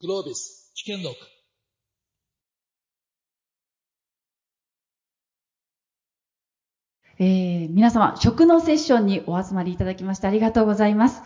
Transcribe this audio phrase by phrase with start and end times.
[0.00, 1.16] Globis Chicken Look
[7.18, 11.22] えー皆様、食のセッションにお集まりいただきましてありがとうございます。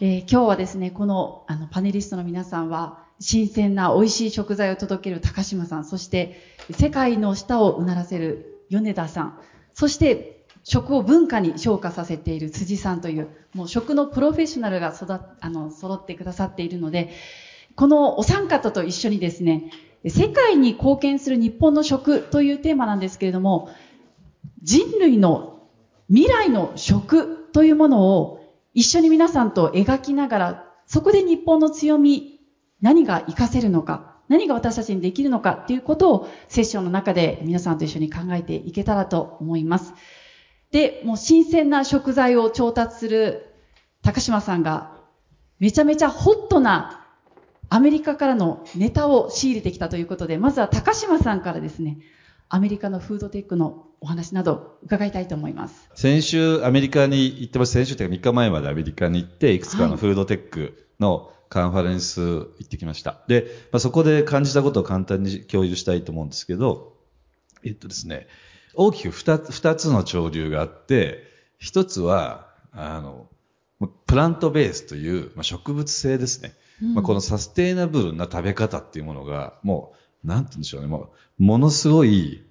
[0.00, 6.32] えー今日はですね、このあのパネリストの皆さんは、新鮮な美味しい食材を届ける高島さん、そして
[6.72, 9.38] 世界の舌をうならせる米田さん、
[9.72, 17.08] そして食を文化に昇華させている辻さんという、もう食のプロフェッショナルが育っあの揃ってくださっているので、
[17.80, 19.70] このお三方と一緒にですね、
[20.06, 23.70] 世界に貢献する日本の食というテーマなんですけれども、
[24.62, 25.62] 人類の
[26.08, 32.40] 未来の食というものを一緒に皆さんと描きながら、そこで日本の強み、
[32.82, 39.94] 何が活かせるのか、何が私たちにできるのかっていうことをセッションの中で皆さんと一緒に考えていけたらと思います。
[40.70, 43.54] で、もう新鮮な食材を調達する
[44.02, 45.00] 高島さんが
[45.58, 46.99] めちゃめちゃホットな
[47.70, 51.98] アメリカからのネタを仕入れてきたということで、まずは高島さんからですね、
[52.48, 55.88] アメリカのフードテックのお話など伺いたいと思います。
[55.94, 57.72] 先週アメリカに行ってます。
[57.72, 63.22] 先週というか3日前までアメリカに行って、いくつかのフードテックのカンファレンス行ってきました。
[63.28, 66.96] で、まあ、そこで感じたことを簡単に共有したいと思うんですけど、
[67.64, 68.26] えっとですね、
[68.74, 71.22] 大きく2つ ,2 つの潮流があって、
[71.62, 73.28] 1つは、あの、
[74.06, 76.54] プラントベースという、まあ、植物性ですね。
[76.82, 79.92] まあ、このサステイナブルな食べ方っていうものが、も
[80.24, 82.42] う、なんて言うんでしょうね、もう、ものすごい、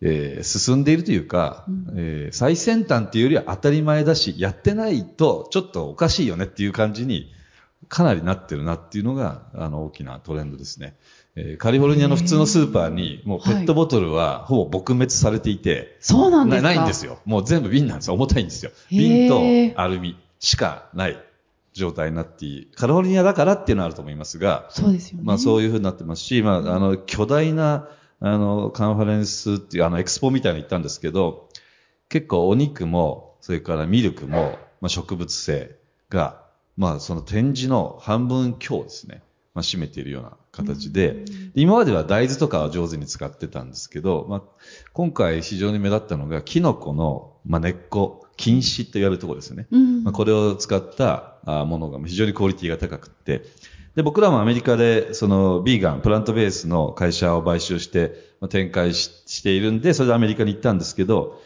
[0.00, 7.32] えー進んでいるというか、えー最先端っていうよりは当たり前だし、やってないとちょっとおかしいよねっていう感じに
[7.88, 10.96] かなりなってるなっていうのが、あの、大きなトレンドですね。
[11.36, 16.74] えーカリフォルニアの普通のスーパーに、もうペットボトルはほぼ撲滅されていて、そうなんですか？
[16.74, 17.18] ないんですよ。
[17.24, 18.14] もう全部瓶なんですよ。
[18.14, 18.72] 重たいんですよ。
[18.90, 21.16] 瓶とアルミしかない
[21.72, 22.70] 状態になっている。
[22.76, 25.24] カリフォルニアだからっていうのはあると思いますが、そうですよね。
[25.24, 27.88] まあそういうふうになってますし、まああの、巨大な、
[28.20, 31.48] あの、カンファレンスっていう、あの、エクスポみたいに行ったんですけど、
[32.08, 35.76] 結構お肉も、それからミルクも、まあ植物性
[36.08, 36.42] が、
[36.76, 39.22] まあその展示の半分強ですね。
[39.54, 41.24] まあ占めているような形で、
[41.54, 44.42] 今までは大豆とかは上手に使ってたんですけど、まあ
[44.92, 49.66] 今回非常に目立ったのが、キノコの、まあ根っこ、菌糸と言われるところですよね。
[49.70, 50.04] うん。
[50.04, 53.42] まあ、これを使ったあものが非常にクオリティが高くって、
[53.94, 61.40] で、僕らもアメリカで、その、ビーガン、プラントベースの会社を買収して、まあ、展開ししているんで、それでアメリカに行ったんですけど、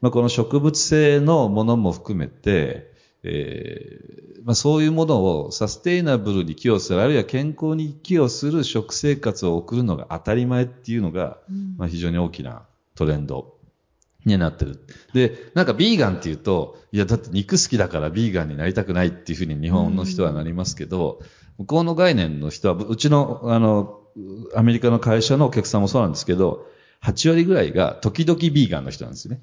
[0.00, 2.92] まあ、この植物性のものも含めて、
[3.22, 11.38] えーまあ、そういうものをサステイナブルに寄与する、あるいは健康に寄与する食生活を送るのが当たり前っていうのが、
[11.76, 12.62] まあ、非常に大きな
[12.94, 13.51] トレンド
[14.24, 14.84] になってる。
[15.12, 21.20] で、なんかビーガンっていうと、いやだって肉好きだからビーガンになりたくないっていうふうに日本の人はなりますけど、
[21.58, 23.98] 向こうの概念の人は、うちの、あの、
[24.54, 26.66] アメリカの会社のお客さんもそうなんですけど、
[27.02, 29.40] 8割ぐらいが時々ビーガンの人なんですよね。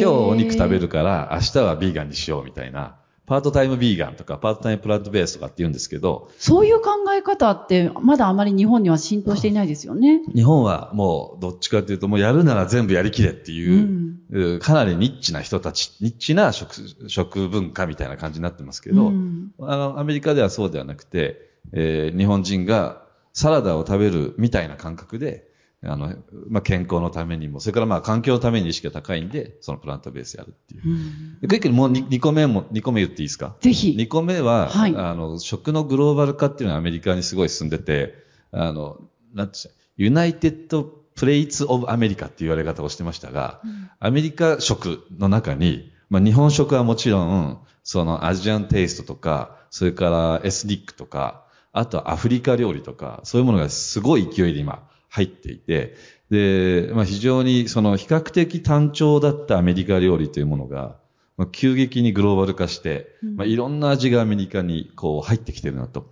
[0.00, 2.96] 今日お肉食べるから明日はビーガンにしようみたいな。
[3.26, 10.22] パートタイムビーガンとかパートタイムプラントベースとかって言うんですけど、そういう考え方って、まだあまり日本には浸透していないですよね。
[10.32, 25.48] 日本はもうどっちかというともうやるなら全部やりきれっていう、うんうかなりニッチな人たち、ニッチな食食文化みたいな感じになってますけど、うんあのアメリカではそうではなくて、えー日本人がサラダを食べるみたいな感覚で、
[25.86, 26.14] あの、
[26.48, 30.82] まあ、健康のためにも、それからまあ環境のために意識が高いんで、そのプラントベースやるっていう。
[30.84, 33.56] うんでクイックにもう 2, 個目も、2個目言っていいですか？
[33.60, 33.94] ぜひ。
[33.98, 38.14] 2個目は、はいあの、食のグローバル化っていうのはアメリカにすごい進んでて、
[38.52, 39.00] あの、
[39.34, 39.58] なんて
[39.96, 43.60] United Plates of America っていう言われ方をしてましたが、
[44.00, 55.94] アメリカ食の中に、まあ、日本食はもちろん、そのアジアンテイストとか、それからエスニックとか、あとはアフリカ料理とか、そういうものがすごい勢いで今入っていて、
[56.30, 60.96] で、まあ、非常にその比較的単調だったアメリカ料理というものが、
[61.38, 66.10] まあ、急激にグローバル化して、まあ、いろんな味がアメリカにこう入ってきてるなと。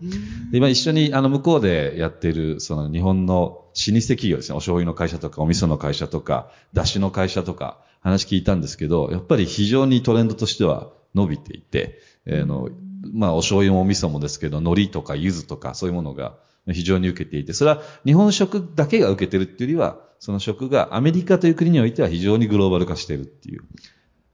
[0.52, 12.70] で今一緒にあの向こうでやっているその日本の老舗企業ですね、お醤油の会社とかお味噌の会社とか、だしの会社とか話聞いたんですけど、やっぱり非常にトレンドとしては伸びていて、えーの、
[13.12, 16.36] まあお醤油もお味噌もですけど、海苔とか柚子とかそういうものが
[16.72, 23.62] 非常に受けていて、それは日本食だけが受けてるっていうよりは、その食がアメリカという国においては非常にグローバル化しているっていう。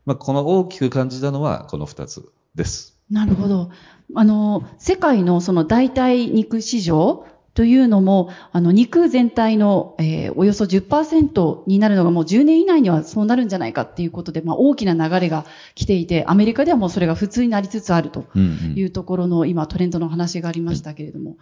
[0.07, 2.97] まあこの大きく感じたのはこの二つです。
[3.11, 3.71] なるほど。
[4.15, 15.45] あの、世界のその代替肉市場というのも、あの、肉全体の、えーおよそ10%になるのがもう10年以内にはそうなるんじゃないかっていうことで、まあ、大きな流れが
[15.75, 21.37] 来ていて、アメリカではもうそれが普通になりつつあるというところの今トレンドの話がありましたけれども、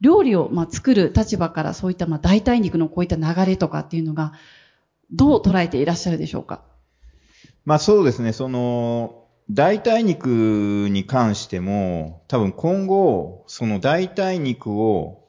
[0.00, 4.32] 料理をまあ作る立場からそういったまあ代替肉のこういった流れとかっていうのが、
[5.10, 6.60] どう捉えていらっしゃるでしょうか？
[7.64, 15.28] まあそうですね、その、代替肉に関しても、多分今後、その代替肉を、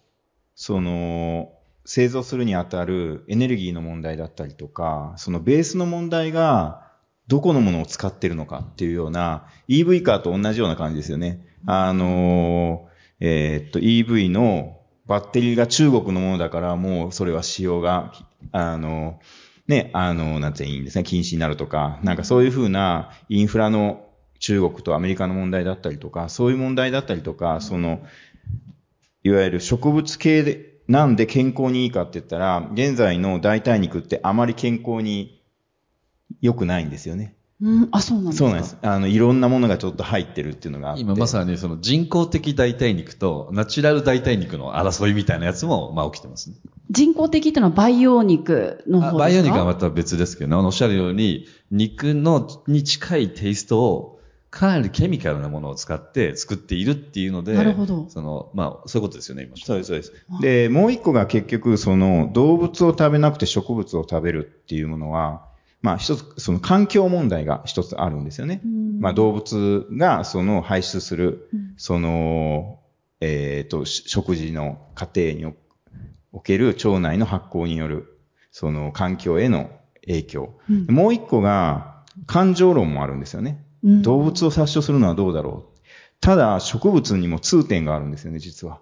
[0.55, 1.51] その、
[1.85, 6.83] 製造するにあたるエネルギーの問題だったりとか、そのベースの問題が、
[7.27, 11.45] どこのものを使ってるのかっていうような、EV カーと同じような感じですよね。
[11.65, 12.86] あの、
[13.19, 18.13] えー、っと、EV のバッテリーが中国のものだから、もうそれは使用が、
[18.51, 19.19] あの、
[19.67, 24.05] ね、あの、なんていいんですね、禁止になるとか、なんかそういうふうなインフラの
[24.39, 28.01] 中国とアメリカの問題だったりとか、そういう問題だったりとか、その、
[29.23, 35.41] いわゆる植物系で、なんで健康にいいかって言ったら、現在の代替肉ってあまり健康に
[36.41, 37.36] 良くないんですよね。
[37.59, 38.45] うん、あ、そうなんですか？
[38.45, 38.77] そうなんです。
[38.81, 41.01] あの、いろんなものがちょっと入ってるっていうのがあって。
[41.01, 46.57] 今まさにその人工的代替肉とナチュラル代替肉の争いみたいなやつも、まあ起きてますね。
[46.91, 49.17] 人工的っていうのは培養肉の方ですか？
[49.17, 54.13] バイオ肉はまた別ですけどね、おっしゃるように、肉の、に近いテイストを、
[54.49, 59.57] かなりケミカルなものを使って作っているっていうので、なるほどその、まあ、そういうことですよね、今。
[59.57, 60.13] そうです、そうです。
[60.41, 65.46] で、もう一個が結局、その、動物を食べなくて植物を食べるっていうものは、
[65.81, 68.61] まあ一つ、その環境問題が一つあるんですよね。
[68.99, 72.79] まあ動物がその排出する、その、
[73.21, 75.45] えっ、と、食事の過程に
[76.31, 78.19] おける腸内の発酵による、
[78.51, 79.69] その環境への
[80.05, 80.53] 影響。
[80.87, 83.63] もう一個が、感情論もあるんですよね。
[84.01, 85.79] 動物を殺傷するのはどうだろう。
[86.19, 88.81] ただ、植物にも通点があるんですよね、実は。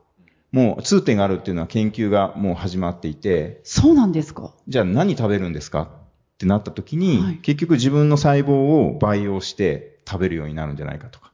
[0.53, 3.59] もう通点があるっていうのは研究がもう始まっていて。
[3.65, 4.53] そうなんですか？
[4.69, 5.89] じゃあ何食べるんですか？
[6.35, 11.31] ってなった時に、はい結局自分の細胞を培養して食べるようになるんじゃないかとか。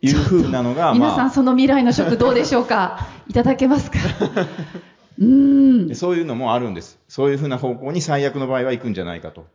[0.00, 3.06] いうふうなのが、皆さんまその未来の食どうでしょうか？
[3.26, 3.98] いただけますか？
[5.18, 5.94] うーんあ、。
[5.94, 6.98] そういうのもあるんです。
[7.08, 9.46] そういうふうな方向に最悪の場合は行くんじゃないかと。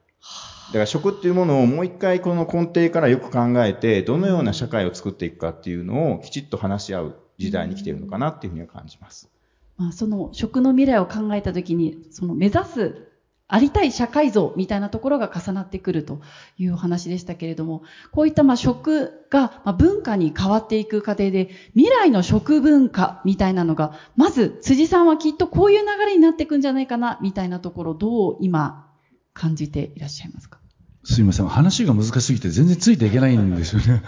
[0.69, 9.29] だから食っていうものをもう一回この根底からよく考えて、どのような社会を作っていくかっていうのをきちっと話し合う時代に来ているのかなっていうふうには感じます。
[9.77, 13.08] まあ、その食の未来を考えたときに、その目指す
[13.51, 16.21] ありたい社会像みたいなところが重なってくると
[16.57, 17.81] いうお話でしたけれども、
[18.11, 28.85] こういったまあ食がまあ文化に変わっていく過程で、未来の食文化みたいなのが、まず辻さんはきっとこういう流れになっていくんじゃないかな、みたいなところ、どう今
[29.33, 30.59] 感じていらっしゃいますか？
[31.03, 31.47] すいません。
[31.47, 34.03] 話が難しすぎて全然ついていけないんですよね。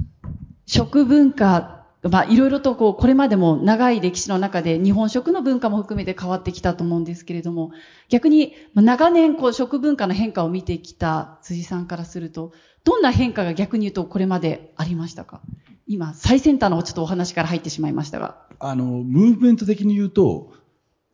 [0.64, 7.72] 食文化、まあ、いろいろとこう、これまでも長い歴史の中で日本食の文化も含めて変わってきたと思うんですけれども、
[8.08, 12.52] 逆に、長年こう、食文化の変化を見てきた辻さんからすると、
[12.84, 15.42] どんな変化が逆に言うとこれまでありましたか？
[15.86, 18.46] 今、最先端のちょっとお話から入ってしまいましたが。
[18.58, 20.54] あの、ムーブメント的に言うと、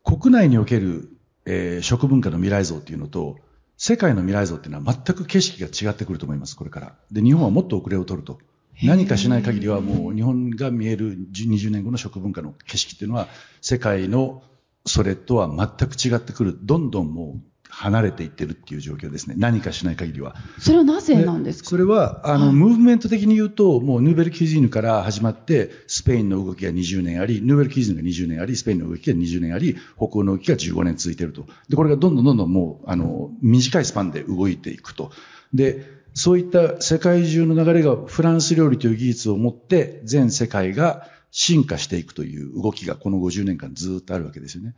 [0.05, 1.09] 国内における、
[1.47, 3.39] えー食文化の未来像っていうのと、
[3.77, 6.95] 世界の未来像っていうのは全く景色が違ってくると思います、これから。
[7.11, 8.39] で、日本はもっと遅れを取ると。
[8.83, 13.29] 何かしない限りはもう日本が見える10 20年後の食文化の景色っていうのは
[13.61, 14.43] 世界の
[14.85, 16.59] それとは全く違ってくる。
[16.63, 19.35] どんどんもう離れていってるっていう状況ですね。
[19.37, 20.37] 何かしない限りは。
[20.59, 31.47] それはなぜなんですかそれは、あの、ムーブメント的に言うと、もうヌーベル・キュジーヌから始まって、スペインの動きが20年あり、ヌーベル・キュジーヌが20年あり、スペインの動きが20年あり、北欧の動きが15年続いていると。
[31.69, 35.11] で、これがどんどんどんどんもう、あの、短いスパンで動いていくと。
[35.53, 44.75] で、そういった世界中の流れがフランス料理という技術を持って、全世界が進化していくという動きがこの50年間ずっとあるわけですよね。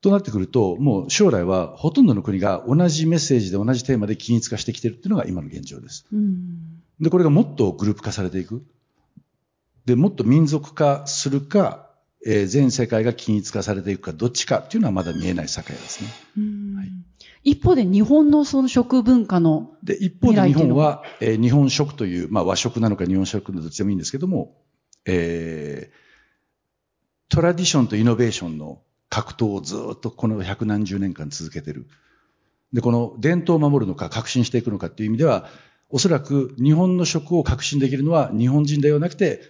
[0.00, 6.06] となってくると、もう将来はほとんどの国が同じメッセージで同じテーマで均一化してきているっていうのが今の現状です。
[6.12, 6.80] うん。
[7.00, 8.64] で、これがもっとグループ化されていく。
[9.86, 11.89] で、もっと民族化するか、
[12.26, 16.08] えー全世界が均一化されていくか、どっちかっていうのはまだ見えない境ですね。
[16.38, 16.88] うんはい
[17.42, 24.58] 一方で日本のその食文化の、で、一方で日本は、えー日本食という、まあ和食なのか日本食なのかどっちでもいいんですけども、
[25.06, 26.00] えー
[27.30, 31.86] トラディションとイノベーションの格闘をずっとこの百何十年間続けてる。
[32.72, 35.48] で、この伝統を守るのか革新していくのかっていう意味では、
[35.88, 39.42] おそらく日本の食を革新できるのは日本人ではなくて、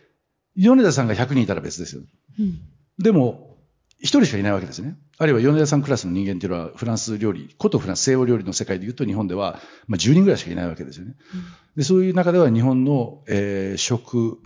[0.57, 2.03] 米田さんが100人いたら別ですよ。
[2.39, 2.61] うん
[2.99, 3.57] でも、
[3.99, 4.97] 一人しかいないわけですね。
[5.19, 11.15] あるいは米田さんクラスの人間っていうのはフランス料理、ことフランス西欧料理の世界で言うと日本では、まあ、10人ぐらいしかいないわけですよね。
[11.77, 14.39] でそういう中では日本の、えー食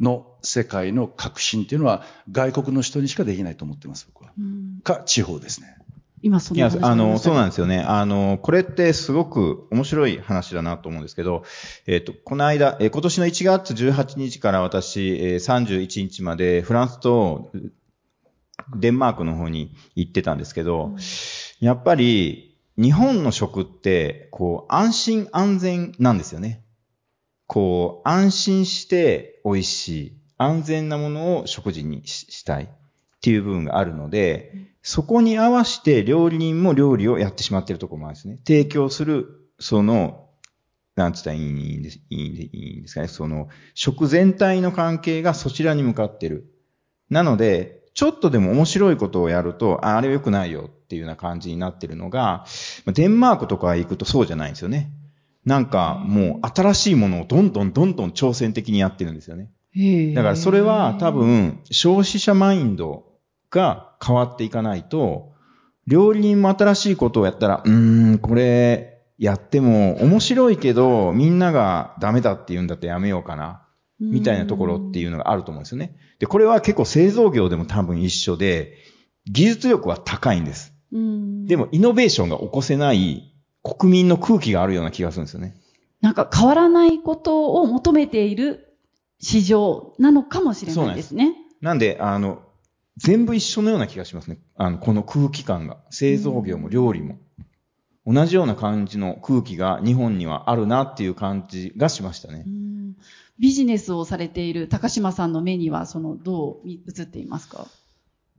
[0.00, 4.32] の世界の革新っていうのは外国の人にしかできないと思ってます、僕は。
[4.38, 5.76] うんか、地方ですね。
[6.24, 7.80] 今そいや、の話あの、そうなんでですよね。
[7.80, 11.44] あの、これってすごく面白い話だなと思うんですけど、
[11.86, 17.50] えっ、と、この間、えー今年の1月18日から私、えー31日までフランスと
[18.74, 20.96] デンマークの方に行ってたんですけど、
[21.60, 26.64] やっぱり日本の食って、こう、安心安全なんですよね。
[27.46, 32.68] こう、安心して美味しい、安全なものを食事にししたい
[33.24, 34.52] っていう部分があるので、
[34.82, 38.38] そこに合わせて料理人も料理をやってしまっているところもあるんですね。
[38.46, 40.28] 提供する、その、
[40.94, 43.08] なんつったらいいんです、いいんでいいんですかね。
[43.08, 46.52] その、食全体の関係がそちらに向かってる。
[47.08, 52.44] なので、ちょっとでも面白いことをやると、ああれは良くないよっていうような感じになってるのが、
[52.84, 54.90] まあデンマークとか行くとそうじゃないんですよね。
[55.46, 59.50] なんかもう新しいものをどんどんどんどん挑戦的にやってるんですよね。
[60.14, 63.13] だからそれは多、分消費者マインド
[63.54, 65.32] が変わっていかないと、
[65.86, 73.60] 料理人も新しいことをやったら、うーん、これやっても面白いけど、みんながダメだって言うんだってやめようかな。
[74.00, 75.96] みたいなところっていうのがあると思うんですよね。
[76.18, 78.74] で、これは結構製造業でも多分一緒で、
[79.30, 80.74] 技術力は高いんです。
[80.92, 85.54] うんでも、イノベーションが起こせない国民の空気があるような気がするんですよね。
[86.00, 88.76] なんか変わらないことを求めている
[89.20, 91.34] 市場なのかもしれないですね。
[91.60, 92.42] なんで、あの、
[92.96, 94.38] 全部一緒のような気がしますね。
[94.56, 95.78] あの、この空気感が。
[95.90, 97.18] 製造業も料理も。
[98.06, 102.50] 同じような感じの空気が日本にはあるなっていう感じがしましたねう。
[102.50, 102.96] ん
[103.38, 107.66] ビジネスをされている高島さんの目には、その、どう映っていますか？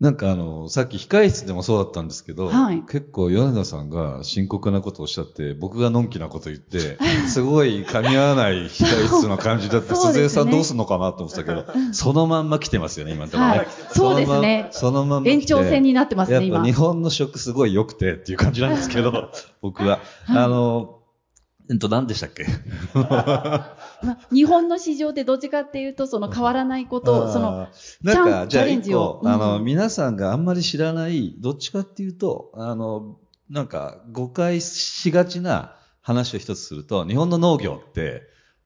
[0.02, 2.82] なんかあの、さっき控室でもそうだったんですけど、はい。
[2.82, 6.98] 結構米田さんが深刻なことをおっしゃって、僕がのんきなこと言って、
[7.30, 10.30] すごい噛み合わない控室の感じだって、 そうですね。
[10.30, 13.50] 鈴江さんどうすんのかなと思ってたけど、そのまんま来てますよね、今のところ。
[13.52, 13.58] ね。
[13.60, 13.68] はい。
[13.94, 14.68] そうですね。
[14.72, 16.58] そのまんま延長線になってますね、今。
[16.58, 16.74] やっぱ日。
[16.74, 20.02] 本の食すごい良くてっていう感じなんですけど、僕は。
[20.28, 20.95] あの、
[21.70, 22.46] えっと、何でしたっけ？
[22.94, 23.78] まあ
[24.32, 27.72] 日本の市場ってどっちかっていうと、その変わらないこと、その、なんか、
[28.04, 33.18] チャンじゃあンジ一個、をあの、うん皆さんがあんまり知らない、どっちかっていうと、あの、
[33.50, 38.24] なんか、誤解しがちな話を一つすると、日本の農業って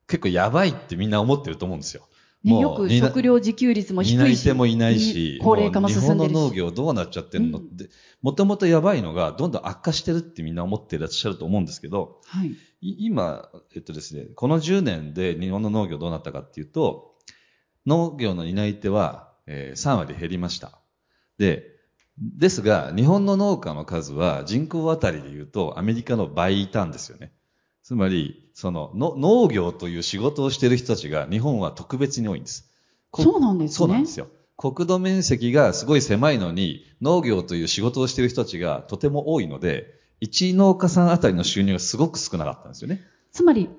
[0.08, 2.04] 結構やばいってみんな思ってると思うんですよ。
[2.44, 4.18] ね、もうよく食料自給率も低いし。
[4.18, 6.24] 担い手もいないし、高齢化も進んでるし。
[6.24, 7.90] う日本の農業どうなっちゃってんのって、
[8.22, 12.50] もともとやばいのがどんどん悪化してるってみんな思っていらっしゃると思うんですけど、はい。
[12.82, 17.16] い今、えっとですね、この10年で日本の農業どうなったかっていうと、
[17.86, 20.80] 農業の担い手は、えー3割減りました。
[21.38, 21.66] で、
[22.20, 27.34] ですが、日本の農家の数は人口あたりで言うとアメリカの倍いたんですよね。
[27.90, 32.72] つまり、そのの農業という仕事をしている人たちが日本は特別に多いんです。
[33.10, 34.28] こそうなんですねそうなんですよ。
[34.58, 39.88] 国土面積がすごい狭いのに、農業という仕事をしている人たちがとても多いので、
[40.20, 43.02] 一農家さんあたりの収入がすごく少なかったんですよね。
[43.32, 43.70] つまり、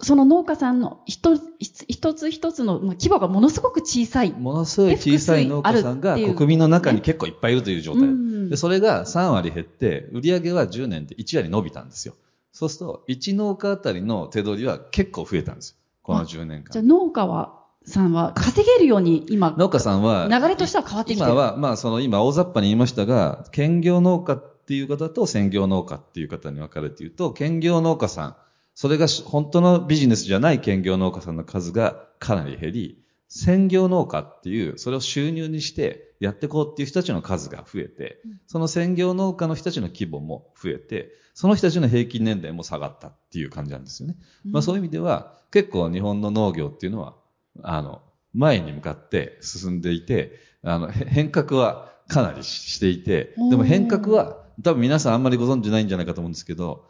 [0.00, 1.44] その農家さんの一つ
[1.86, 4.32] 一つ一つのまあ規模がものすごく小さい。
[4.32, 8.04] ものすごい小さい農家さんが国民の中に結構いっぱいいるという状態。
[8.04, 12.14] うんで、それが3割減って、売り上げは10年で1割伸びたんですよ。
[12.52, 15.76] そうすると、1農家あたりの手取りは結構増えたんですよ。
[16.02, 16.72] この10年間。
[16.72, 21.30] じゃあ農家は、さんは稼げるように今、農家さんは、流れとしては変わってきてる。
[21.30, 28.36] 今は、まあ、その今大雑把に言いましたが、兼業農家っていう方と専業農家っていう方に分かれて言うと、兼業農家さん、
[28.74, 44.16] それがし本当のビジネスじゃない兼業農家さんの数がかなり減り、専業農家っていう、それを収入にしてやっていこうっていう人たちの数が増えて、その専業農家の人たちの規模も増えて、その人たちの平均年齢も下がったっていう感じなんですよね。
[44.44, 47.16] まあそういう意味では、結構日本の農業っていうのは、
[47.62, 48.02] あの、
[48.34, 56.84] 前に向かって進んでいて、あの、へ変革はかなりししていて、でも変革は、多分皆さんあんまりご存知ないんじゃないかと思うんですけど、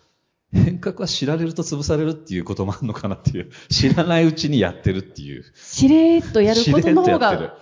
[0.53, 5.45] 変革は知られると潰されるっていうこともあるのかなっていう、知らないうちにやってるっていう。
[5.55, 7.57] しれーっとやることの方が、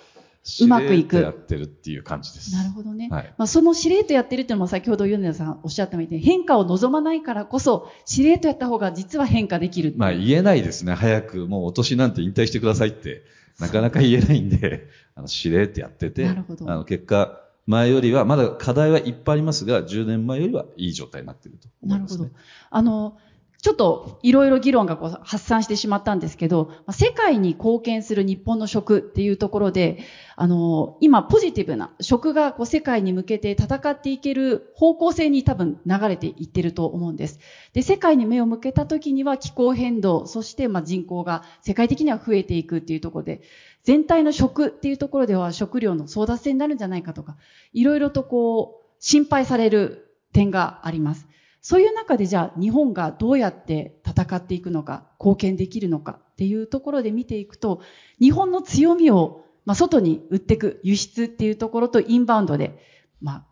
[0.60, 2.52] うまくいくやってるっていう感じです。
[2.52, 3.08] なるほどね。
[3.10, 10.94] はいまあ、そのしれーっとやってるっていうのも先ほど米田さんおっしゃったみたいに変化を望まないからこそ、しれーっとやった方が実は変化できるまあ言えないですね。
[10.94, 13.22] 早くもうお年なんて引退してくださいって、
[13.58, 22.40] なかなか言えないんで、 あの、しれーってやってて、なるほどあの、結果、前よりは、まだ課題はいっぱいありますが、10年前よりはいい状態になっていると思ないるほどますね。。
[22.70, 23.18] あの、
[23.60, 29.98] ちょっといろいろ議論がこう発散してしまったんですけど、世界に貢献する日本の食っていうところで、
[30.36, 37.40] あの、今ポジティブな食がこう世界に向けて戦っていける方向性に多分流れていってると思うんです。
[37.72, 43.42] で、世界に目を向けた時には気候変動、そしてまあ人口が世界的には増えていくっていうところで、
[43.82, 47.36] 全体の食っていうところでは食料の争奪戦になるんじゃないかとか、
[47.72, 51.26] いろいろとこう心配される点があります。
[51.68, 57.82] そういう中でじゃあ日本がどうやって戦っていくのか、貢献できるのかっていうところで見ていくと、
[58.18, 62.78] 日本の強みを、まあ、外に売っていく輸出っていうところとインバウンドで、
[63.20, 63.44] まあ、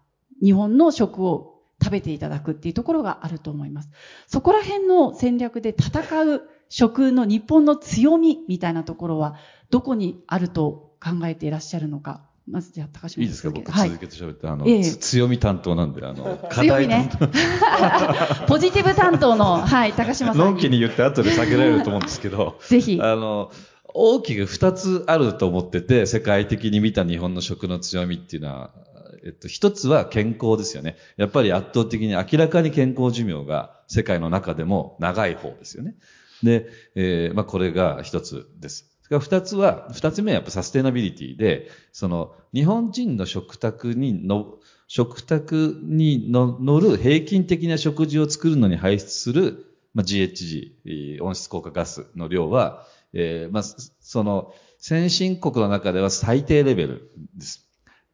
[0.42, 3.90] 日本の食を食べていただくっていうところがあると思います。
[4.28, 9.36] そこら辺の戦略で戦う食の日本の強みみたいなところは
[9.68, 12.25] どこにあると考えていらっしゃるのか。
[12.48, 13.50] まずじゃあ高島いいですか？
[13.50, 17.30] 僕はい続けて喋って、あの、ええつ強み担当なんで、あの、 課強みね題担
[18.40, 18.46] 当。
[18.46, 22.98] ポジティブ担当の、はい、高島さんのんきに言って後で下げられると思うんですけど、ぜひ。
[23.02, 23.50] あの、
[23.98, 28.70] 大きく二つあると思ってて、世界的に見た日本の食の強みっていうのは、
[29.24, 30.96] えっと、一つは健康ですよね。
[31.16, 35.96] やっぱり圧倒的に明らかに健康寿命が世界の中でも長い方ですよね。
[36.44, 38.95] で、えーまあこれが一つです。
[39.06, 44.56] それから二つは、二つ目はやっぱサステナビリティで、その日本人の食卓にの、
[44.88, 57.64] 食卓にの乗る平均的な食事を作るのに排出する、まあ、GHG、温室効果ガスの量は、えーまあ、その先進国の中では最低レベルです。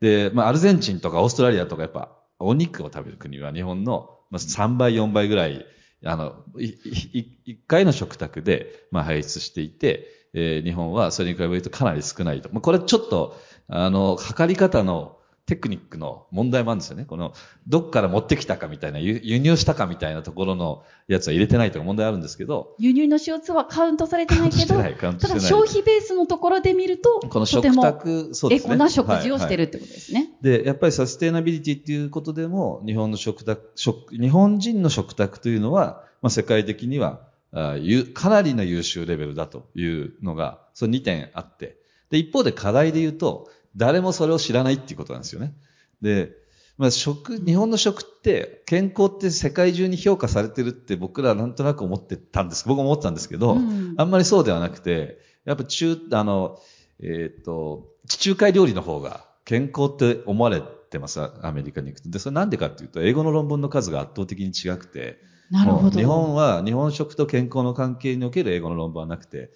[0.01, 5.65] で、まあ、アルゼンチンとかオーストラリアとかやっぱお肉を食べる国は日本の3倍、4倍ぐらい、
[6.05, 12.49] あの、いいい一回の食卓で、まあ、排出していて、えー日本はそれに比べるとかなり少ないと。
[12.53, 13.37] まあ、これちょっと、
[13.69, 17.05] あの、測り方のテクニックの問題もあるんですよね。
[17.05, 17.35] この、
[17.67, 24.77] どっから持ってきたかみたいな、輸輸入したかみたいなところのやつは入れてないとか問題あるんですけど、輸入の CO2 はカウントされてないけど、
[25.19, 25.29] た。
[25.29, 28.75] だ消費ベースのところで見ると、この食卓、そうですね。
[28.75, 30.31] エコな食事をしてるはいはいってことですね。
[30.41, 37.21] で、やっぱりサステナビリティっていうことでも、日本の食卓、食、日本人の食卓というのは、まあ、世界的には、
[37.53, 41.77] あゆかなりの優秀レベルだというのが、その2点あって。
[42.11, 45.55] で、一方で課題で言うと、誰もそれを知らないっていうことなんですよね。
[46.01, 46.33] で、
[46.79, 52.67] まあ、食、日本の食って、健康って世界中に評価されてるって僕らはなんとなく思ってたんです。
[52.67, 56.59] 僕も思ってたんですけど、うんあんまりそうではなくて、やっぱ中、あの、
[57.01, 62.11] えっ、と、地中海料理の方が健康って思われてます、アメリカに行くと。
[62.11, 65.19] で、それなんでかっていうと、英語の論文の数が圧倒的に違くて、
[65.53, 65.99] なるほど。
[65.99, 69.51] 日本は、日本食と健康の関係における英語の論文はなくて、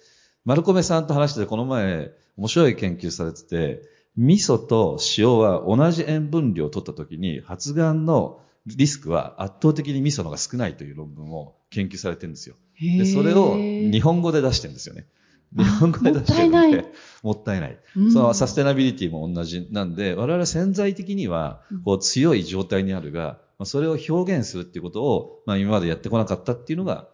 [0.45, 3.81] 丸米さんと話してて、この前、面白い研究されてて、
[4.15, 12.55] 味噌と塩は同じ塩分量を取った時に、発がんのリスクは圧倒的に味噌の方が少ないという論文を研究されてるんですよ。
[12.79, 15.07] で、それを日本語で出してるんですよね。
[15.55, 16.85] 日本語で出してるんで、もったいない
[17.23, 17.79] もったいない。
[17.95, 27.07] うんそのサステナビリティも同じなんで、我々潜在的にはうん、こう強い状態にあるが、まあそれを表現するっていうことを、まあ今までやってこなかったっていうのが、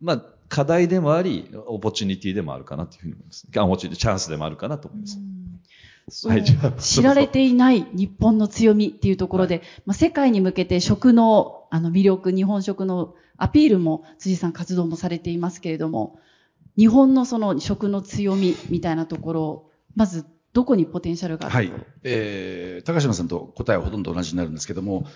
[0.00, 3.46] まあ課題でもあり、 opportunity でもあるかなというふうに思います。
[3.56, 5.18] あ opportunity、チャンスでもあるかなと思います。
[6.26, 16.18] はいじゃあ知られていない日本の強みっていうところで、まあ、世界に向けて食のあの魅力、日本食のアピールも辻さん活動もされていますけれども、
[16.78, 21.72] 日本のその食の強みみたいなところ、まずどこにポテンシャルがあるはい。
[22.04, 25.06] えー、高島さんと答えはほとんど同じになるんですけども、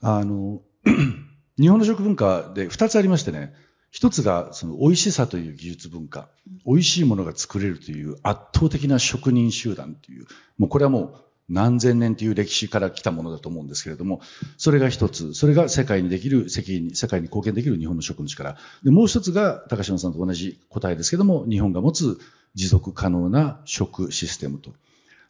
[0.00, 0.62] あの、
[1.58, 3.52] 日本の食文化で2つありましてね、
[3.90, 6.28] 一つがその美味しさという技術文化、
[6.66, 10.26] 美味しいものが作れるという圧倒的な職人集団という、
[10.58, 11.14] もうこれはもう
[11.48, 14.20] 何千年という歴史から来たものだと思うんですけれども、
[14.58, 18.56] それが一つ、それが世界にできる、責任、世界に貢献できる日本の食の力。
[18.84, 22.18] で、もう一つが高島さんと同じ答えですけども、日本が持つ
[22.54, 24.74] 持続可能な食システムと。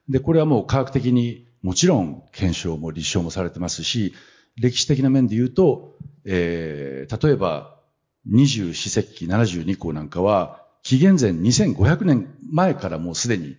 [0.08, 4.12] で、これはもう科学的にもちろん検証も立証もされてますし、
[4.60, 7.78] 歴史的な面で言うと、えー、例えば
[8.26, 13.56] 二十四節気72項なんかは、紀元前2500年前からもうすでに、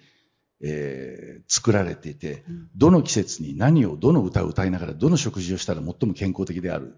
[0.62, 2.44] えー、作られていて、
[2.76, 6.98] どの季節に何を、どの歌を歌いながら、どの食事をしたら最も健康的である、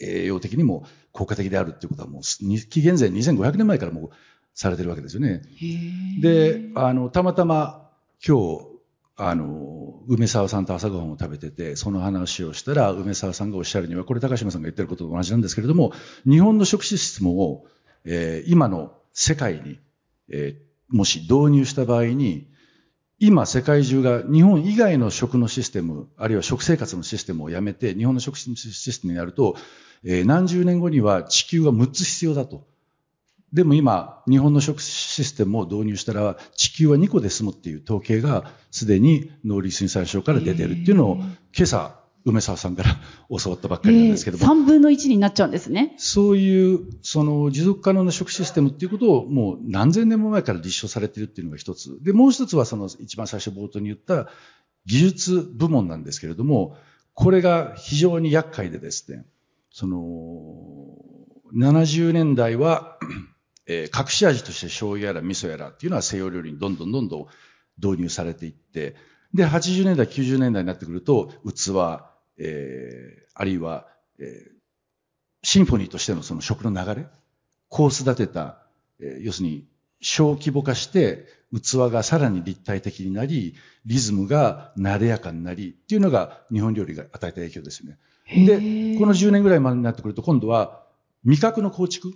[0.00, 4.10] 栄養的にも効果的であるっていうことはもう、に紀元前2500年前からもう
[4.54, 5.42] されてるわけですよね。
[6.20, 7.90] で、あの、たまたま
[8.26, 8.66] 今日、
[9.16, 9.79] あの、
[10.10, 15.92] 梅沢さんと朝ごはんを食べてて、その話をしたら、梅沢さんがおっしゃるには、これ高島さんが言ってることと同じなんですけれども、
[16.28, 17.64] 日本の食システムを、
[18.04, 19.78] えー今の世界に、
[20.28, 22.48] えーもし導入した場合に、
[23.20, 29.54] 今世界中が日本以外の食のシステム、あるいは食生活のシステムをやめて、日本の食システムになると、
[30.02, 32.66] えー何十年後には地球が6つ必要だと。
[33.52, 42.96] でも今、日本の食システムを導入したら、地球は2個で済むっていう統計が、すでに農林水産省から出てるっていうのを、今朝、梅沢さんから
[43.42, 45.94] 教わったばっかりなんですけども、3分の1になっちゃうんですね。
[45.96, 51.98] そういう、その持続可能な食システムっていうことをもう何千年も前から立証されているっていうのが一つ。
[52.02, 54.28] で、もう一つはその一番最初冒頭に言った
[54.84, 56.76] 技術部門なんですけれども、
[57.14, 59.24] これが非常に厄介でですね、
[59.72, 59.98] その、
[61.54, 62.98] 70年代は、
[63.70, 67.26] えー隠し味として醤油やら味噌やらっていうのは西洋料理にどんどんどんどん
[67.80, 68.96] 導入されていって、
[69.32, 71.70] で、80年代、90年代になってくると、器、
[72.36, 73.86] えーあるいは、
[74.18, 74.60] えー
[75.42, 77.06] シンフォニーとしてのその食の流れ、
[77.68, 78.58] コース立てた、
[79.00, 79.66] えー要するに
[80.00, 83.54] 小規模化して、器がさらに立体的になり、
[83.86, 87.98] リズムがなでやかになり、っていうのが日本料理が与えた影響ですよね。
[88.46, 90.82] で、この10年ぐらいまでになってくると、今度は
[91.24, 92.14] 味覚の構築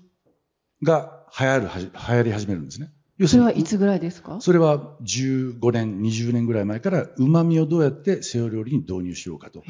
[0.83, 2.93] が流行るはじ、流行り始めるんですね。
[3.17, 4.41] 要すそれはいつぐらいですか？
[4.41, 9.63] それは15年、20年ぐらい前から旨味をどうやって西洋料理に導入しようかと。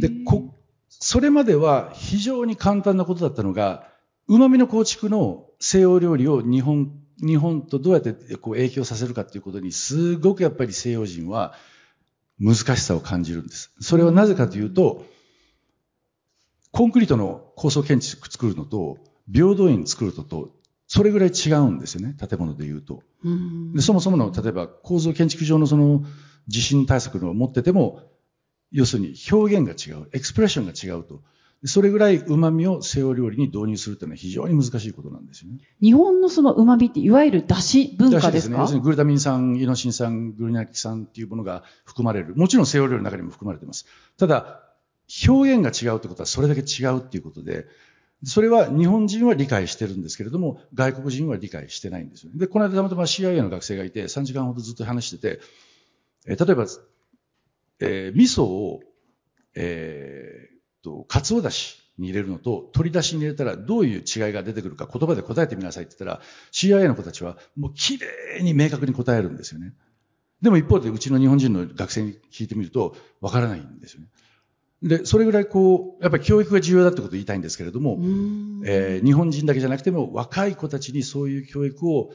[0.00, 0.54] で、こ、
[0.88, 3.88] それまでは非常に簡単なことだったのが、
[4.26, 11.54] 旨味の構築の西洋料理を日本、日本とどうやってこう影響させるかっていうことに、すごくやっぱり西洋人は
[12.38, 13.70] 難しさを感じるんです。
[13.80, 15.04] それはなぜかというと、
[16.70, 18.96] コンクリートの高層建築作るのと、
[19.30, 20.50] 平等院作るのと、
[20.86, 23.02] それぐらい違うんですよね、建物で言うと。
[23.24, 26.04] うんでそもそもの、例えば構造建築上のその
[26.48, 28.02] 地震対策のを持ってても、
[28.70, 31.22] 要するに表現が違う、エクスプレッションが違うと。
[31.62, 35.58] でそれぐらい旨味を西洋料理に導入するというのは非常に難しいことなんですよね。
[35.80, 38.56] 日本のその旨味っていわゆる出汁文化ですね。
[38.56, 42.34] か要するにグルタミン酸、イノシン酸、グルナキ酸っていうものが含まれる。
[42.34, 43.86] もちろん西洋料理の中にも含まれています。
[44.18, 44.60] ただ、
[45.28, 47.66] 表現が違うってことはそれだけ違うっていうことで、
[48.24, 52.38] それは日本人は理解してるんですけれども、外国人は理解してないんですよね。
[52.38, 55.40] で、この間たまたま CIA の学生がいて、3時間ほどずっと話してて、
[56.26, 56.66] え例えば、
[57.80, 58.80] えー味噌を、
[59.54, 69.74] えーっと、かつおだしに入れるのと、鶏だしに入れたらどういう違いが出てくるか言葉で答えてみなさいって言ったら、CIA の子たちはもう綺麗に明確に答えるんですよね。
[70.40, 74.08] でも一方でうちの日本人の学生に聞いてみると、わからないんですよね。
[74.82, 82.12] で、それぐらいこう、やっぱり教育が重要だってことを言いたいんですけれども、うんえー日本人だけじゃなくても若い子たちにそういう教育を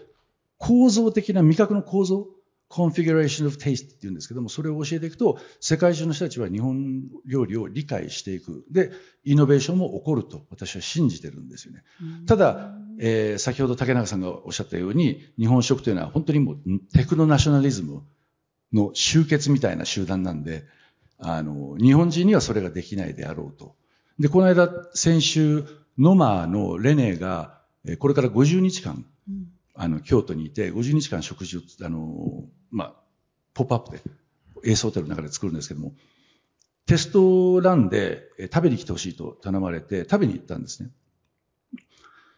[0.57, 2.27] 構造的な味覚の構造、
[2.69, 8.65] configuration of taste って言うんですけども、それを教えていくと、世界中の人たちは日本料理を理解していく。
[8.69, 8.91] で、
[9.23, 11.83] イノベーションも起こると私は信じてるんですよね。
[12.25, 16.57] ただ、えー先ほど竹中さんがおっしゃったように、日本食というのは本当にもう
[16.93, 18.01] テクノナショナリズム
[18.73, 20.65] の集結みたいな集団なんで、
[21.19, 23.75] あの、日本人にはそれができないであろうと。
[24.19, 25.65] で、この間、先週、
[25.97, 29.47] ノマーのレネが、えーこれから50日間、うん
[29.79, 32.93] あの、京都にいて、50日間食事を、あの、まあ、
[33.53, 34.01] ポップアップで、
[34.65, 35.93] エースホテルの中で作るんですけども、
[36.87, 40.89] テストランでえー食べに来てほしいと頼まれて、食べに行ったんですね。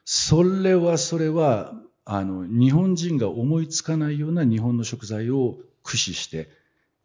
[0.05, 6.49] それはそれは、あの、日本人が思いつかないような日本の食材を駆使して、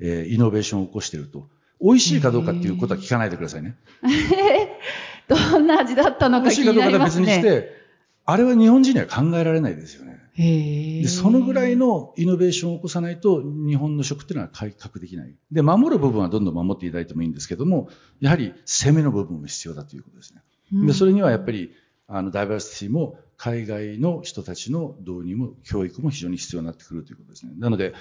[0.01, 1.49] えーイノベーションを起こしていると。
[1.85, 3.77] 美味しいかどうかっていうことは聞かないでくださいね。
[5.29, 7.27] どんな味だったの美か気になり味しいかどうかはますね。
[7.27, 7.85] 別にして、
[8.25, 10.18] あれは日本人には考えられないですよね。
[10.37, 15.35] へでそのぐらいのイノベーションを起こさないと日本の食っていうのは改革できない。
[15.53, 20.42] で、守る部分はどんどん守っていただいてもいいんですけども、やはり攻めの部分も必要だということですね。
[20.73, 21.73] うんで、それにはやっぱり、
[22.09, 27.53] あの、ダイバーシティも海外の人たちの導入も教育も非常に必要になってくるということですね。
[27.59, 27.94] なので、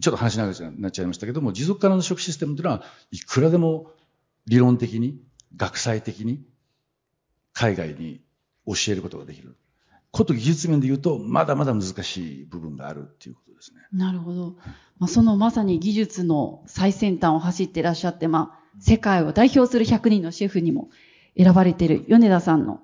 [0.00, 3.90] ちょっと話長くなっちゃいましたけども、持続可能な食システムというのはいくらでも
[4.46, 5.20] 理論的に、
[5.56, 6.44] 学際的に
[7.52, 8.20] 海外に
[8.66, 9.56] 教えることができる。
[10.10, 13.80] こと技術面で言うと、まだまだ難しい部分があるっていうことですね。
[13.92, 14.56] なるほど。
[14.98, 20.88] まあ、そのまさに技術の最先端を走っていらっしゃって、まあ、世界を代表する100人のシェフにも
[21.36, 22.80] 選ばれている米田さんの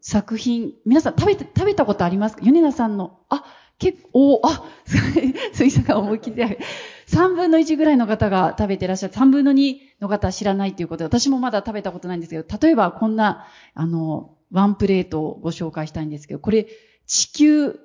[0.00, 3.44] 作品、皆さん食べて、食べたことありますか米田さんの、あ、
[3.82, 4.62] 結構、おあ、
[5.52, 6.60] 杉さんが思い切って、
[7.08, 16.68] 3分の1ぐらいの方が食べてらっしゃって、3分の2の方は知らないということで、私もまだ食べたことないんですけど、例えばこんな、あの、ワンプレートをご紹介したいんですけど、これ、
[17.06, 17.80] 地球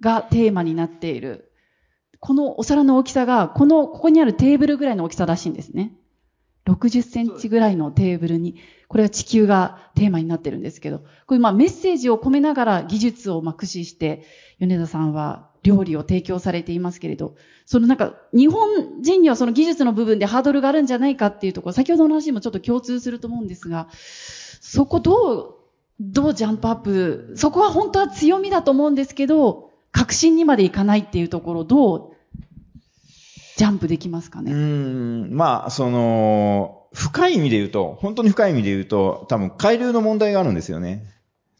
[0.00, 1.50] がテーマになっている。
[2.20, 5.92] このお皿の大きさが、この、ここにあるテーブルぐらいの大きさらしいんですね。
[6.72, 8.56] 60センチぐらいのテーブルに、
[8.88, 14.24] これは地球がテーマになってるんですけど、これまあメッセージを込めながら技術をま駆使して、
[14.58, 17.34] 米田さんは料理を提供されていますけれど、
[17.66, 23.88] そのなんか日本人にはその技術の部分でハードルがあるんじゃないかっていうところ、先ほどの話もちょっと共通すると思うんですが、
[24.60, 25.54] そこどう、
[26.00, 32.17] どうジャンプアップ、そこは本当は強みだと思うんですけど、確信にまでいかないっていうところ、どう
[33.58, 34.52] ジャンプできますかうね？
[34.52, 41.04] ーん、まあ、その、深い意味で言うと、本当に深い意味で言うと、多分、海流の問題があるんですよね。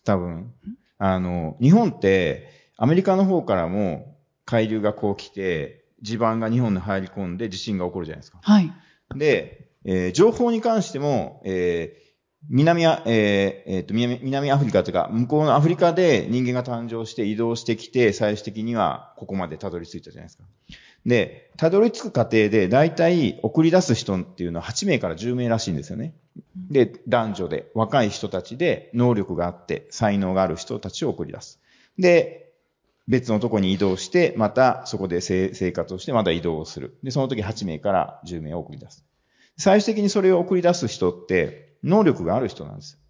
[0.05, 0.53] 多分。
[0.99, 8.39] あの、日本って、アメリカの方からも海流がこう来て、地盤が日本に入り込んで地震が起こるじゃないですか。
[8.41, 8.73] はい。
[9.17, 12.09] で、えー情報に関しても、えー
[12.49, 20.45] 南ア、えーえーと南、南アフリカというか、向こうのアフリカで人間が誕生して移動してきて、最終的にはここまでたどり着いたじゃないですか。
[21.09, 26.15] で、たどり着く過程で、大体送り出す人っていうのは8名から10名らしいんですよね。
[26.71, 31.61] で、男女で、若い人たちで、能力があって、才能がある人たちを送り出す。
[31.99, 32.53] で、
[33.09, 36.99] 別のとこに移動して、またそこで生生活をして、また移動をする。
[37.03, 39.05] で、その時8名から10名を送り出す。
[39.57, 43.01] 最終的にそれを送り出す人って、能力がある人なんです。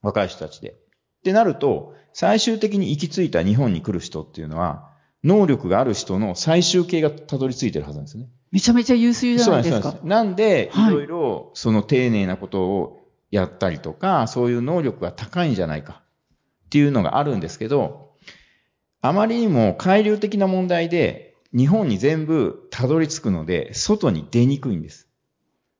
[0.00, 0.70] 若い人たちで。
[0.70, 0.74] っ
[1.22, 4.89] てなると、最終的に行き着いた日本に来る人っていうのは、
[5.24, 8.28] 能力がある人の最終形がたどり着いてるはずなんですよね。
[8.50, 10.06] めちゃめちゃ優秀じゃないですかそうなんです。。
[10.06, 16.02] なんで、いはいろいろ、その丁寧なことをやったりとか、そういう能力が高いんじゃないか
[16.66, 18.10] っていうのがあるんですけど、
[19.02, 25.08] あまりにも海流的な問題で、日本に全部たどり着くので、外に出にくいんです。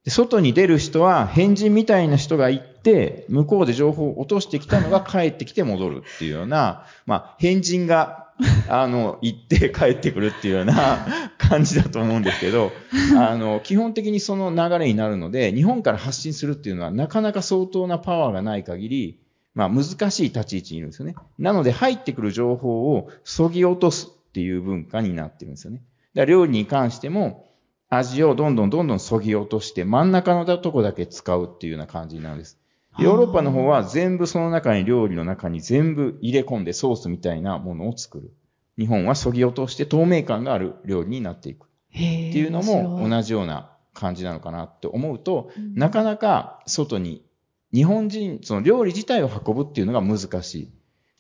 [0.04, 8.19] で外に出る人は、変人みたいな人が行って、向こうで情報を落としてきたのが帰ってきて戻るっていうような、まあ、変人が、
[8.68, 11.06] あの、行って帰ってくるっていうような
[11.38, 12.72] 感じだと思うんですけど、
[13.16, 19.20] あの、基本的にその流れになるので、日本から発信するっていうのはなかなか相当なパワーがない限り、
[19.54, 21.14] まあ難しい立ち位置にいるんですよね。
[21.38, 25.78] なので入ってくる情報を削ぎ落とすっていう文化になってるんですよね。
[25.78, 25.86] だか
[26.20, 27.46] ら料理に関しても、
[27.88, 32.59] 味をどんどんどんどん削ぎ落として真ん中のとこだけ使うっていうような感じなんです。
[33.00, 38.32] ヨーロッパの方は全部その中に料理の中に全部入れ込んでソースみたいなものを作る。
[38.78, 41.66] 日本は削ぎ落として透明感がある料理になっていく。
[41.90, 43.10] へっていうのもじ。
[43.10, 47.24] 同じような感じなのかなって思うと、なかなか外に、
[47.72, 50.70] 日本人、その料理自体を運ぶっていうのが難しい。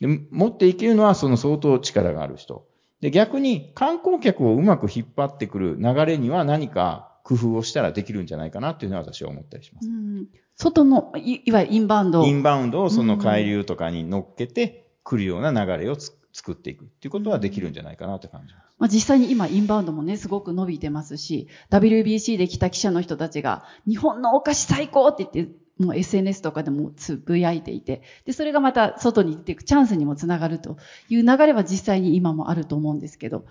[0.00, 2.66] で持っていけるのはその相当力がある人。
[3.00, 9.88] で、逆に観光客をうまく引っ張ってくる流れには何か工夫をしたらできるんじゃないかなっていうのは私は思ったりします。
[9.88, 12.26] うん外のい、いわゆるインバウンド。
[12.26, 18.76] インバウンドをその海流とかに乗っけて来るような流れをつ作っていくっていうことはできるんじゃないかなって感じます。
[18.78, 30.76] まあ、実際に今インバウンドもね、すごく伸びてますし、WBC で来た記者の人たちが、日本のお菓子最高って言って、もう SNS とかでもつぶやいていて、で、それがまた外に出ていくチャンスにもつながると
[31.08, 33.46] いう流れは実際に今もあると思うんですけど、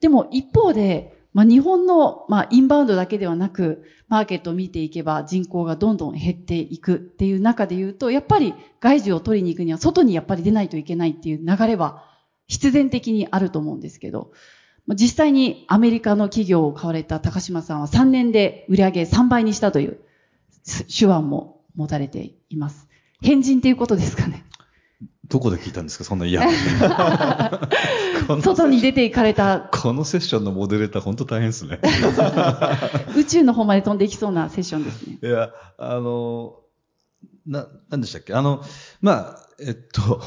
[0.00, 12.02] でも一方で、まあ、日本の、まあ、インバウンドだけではなく、マーケットを見ていけば人口がどんどん減っていくっていう中で言うと、やっぱり外需を取りに行くには外にやっぱり出ないといけないっていう流れは
[12.48, 14.32] 必然的にあると思うんですけど、
[14.88, 20.00] 実際にアメリカの企業を買われた高島さんは3年で売上3倍にしたという
[20.88, 22.88] 手腕も持たれています。
[23.22, 24.44] 変人っていうことですかね。
[25.28, 26.04] どこで聞いたんですか？
[26.04, 26.42] そんな嫌
[28.42, 31.80] 外に出て行かれたこのセッションのモデレーター本当大変ですね。
[33.16, 35.18] 宇宙の方まで飛んでいきそうなセッションですね。
[35.22, 36.56] いや、あの、
[37.46, 38.34] な、なんでしたっけ？
[38.34, 38.62] あの、
[39.00, 40.20] まあ、えっと、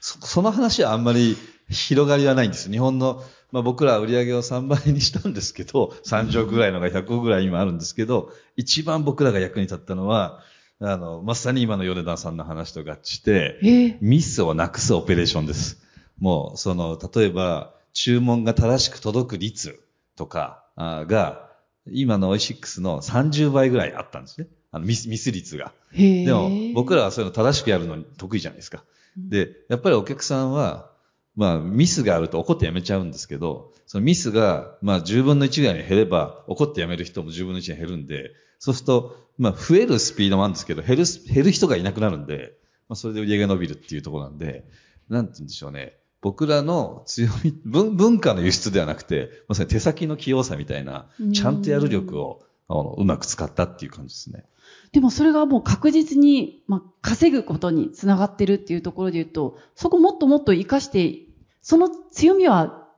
[0.00, 1.36] そその話はあんまり
[1.70, 2.70] 広がりはないんです。
[2.70, 10.40] 日本の、まあ僕ら売り上げを3倍にしたんですけど、3兆ぐらいのが100億ぐらい今あるんですけど、一番僕らが役に立ったのは、
[10.80, 15.82] あの、まさに今の米田さんの話と合致して、えーミスをなくすオペレーションです。
[16.18, 19.80] もう、その、例えば、注文が正しく届く率
[20.14, 21.48] とかあが、
[21.90, 24.46] 今のオイシックスの30倍ぐらいあったんですね。
[24.70, 25.72] あのミス、ミス率が。
[25.96, 28.84] でも、僕らはそういうの正しくやるのに得意じゃないですか。
[29.16, 30.92] で、やっぱりお客さんは、
[31.38, 44.64] まあ、ミスがあると怒ってやめちゃうんですけど、そのミスが、まあ、10分の1ぐらいに減れば、怒ってやめる人も10分の1に減るんで、そうすると、まあ、増えるスピードもあるんですけど、減るす、減る人がいなくなるんで、まあ、それで売り上げが伸びるっていうところなんで、
[45.08, 45.96] なんて言うんでしょうね。
[46.22, 54.44] 僕らの強み、文文化の輸出ではなくて、まさに手先の器用さみたいなうん、ちゃんとやる力を、あのうまく使ったっていう感じですね。
[54.92, 61.27] でもそれがもう確実に、まあ、稼ぐことにつながってるっていうところで言うと、そこもっともっと活かして、
[61.60, 62.88] その強みは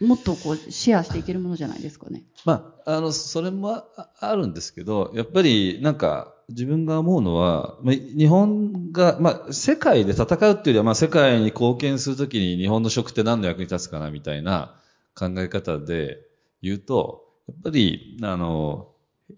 [0.00, 2.24] もっとこうシェアしていけるものじゃないですかね。
[2.46, 14.80] まあ、あの、それもああるんですけど、やっぱりなんか自分が思うのは、まあ日本が、まあ、世界で戦うっていうよりは、まあ、世界に貢献するときに日本の食って何の役に立つかなみたいな
[15.14, 16.18] 考え方で
[16.62, 18.88] 言うと、やっぱり、あの、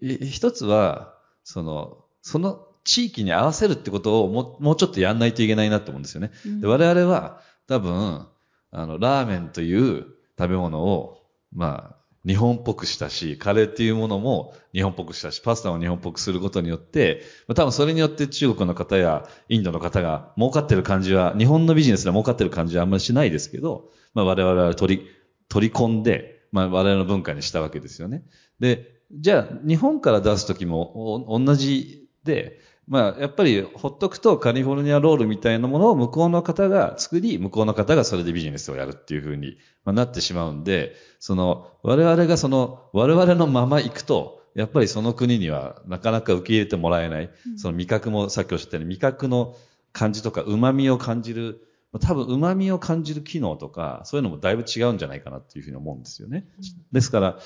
[0.01, 6.31] い一つは、その、その地域に合わせるってことをもうもうちょっとやんないといけないなと思うんですよね。
[6.61, 8.27] で我々は多分、
[8.73, 10.05] あの、ラーメンという
[10.37, 11.21] 食べ物を、
[11.53, 25.07] まあ、日本っぽくしたし、カレーっていうものも日本っぽくしたし、パスタも日本っぽくすることによって、まあ、多分それによって中国の方やインドの方が儲かってる感じは、日本のビジネスで儲かってる感じはあんまりしないですけど、まあ我々は取り、
[25.49, 28.23] 取り込んで、まあ我々の文化にしたわけですよね。
[28.59, 47.29] で、じゃあ、日本から出すときも同じで、まあ、やっぱりほっとくとカリフォルニアロールみたいなものを向こうの方が作り、向こうの方がそれでビジネスをやるっていうふうになってしまうんで、その、我々がその、我々のまま行くと、やっぱりその国にはなかなか受け入れてもらえない。
[47.57, 49.55] その味覚もさっきおっしゃったように味覚の
[49.93, 51.67] 感じとか旨味を感じる、
[52.01, 56.45] 多分旨味を感じる機能とか、そういうのもだいぶ違うんじゃないかなっていうふうに思うんですよね。
[56.91, 57.39] ですから、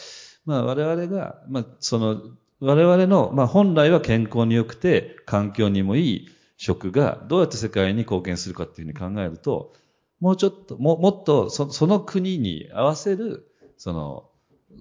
[0.45, 2.21] まあ我々が、まあその、
[2.60, 9.74] 我々の、まあ本来は健康に良くて環境にもいい食がどうやって世界に貢献するかっていうふうに考えると、
[10.20, 14.30] もうちょっと、ももっとそその国に合わせる、その、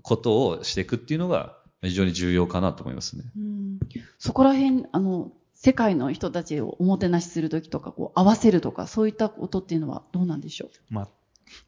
[0.03, 3.25] ことをしていくっていうのが非常に重要かなと思いますね。
[3.37, 3.79] うん、
[4.19, 10.95] そこら辺、あの、世界の人たちをおもてなしするときとか、こう、合わせるとか、そういったことっていうのはどうなんでしょう？
[10.95, 11.09] ま、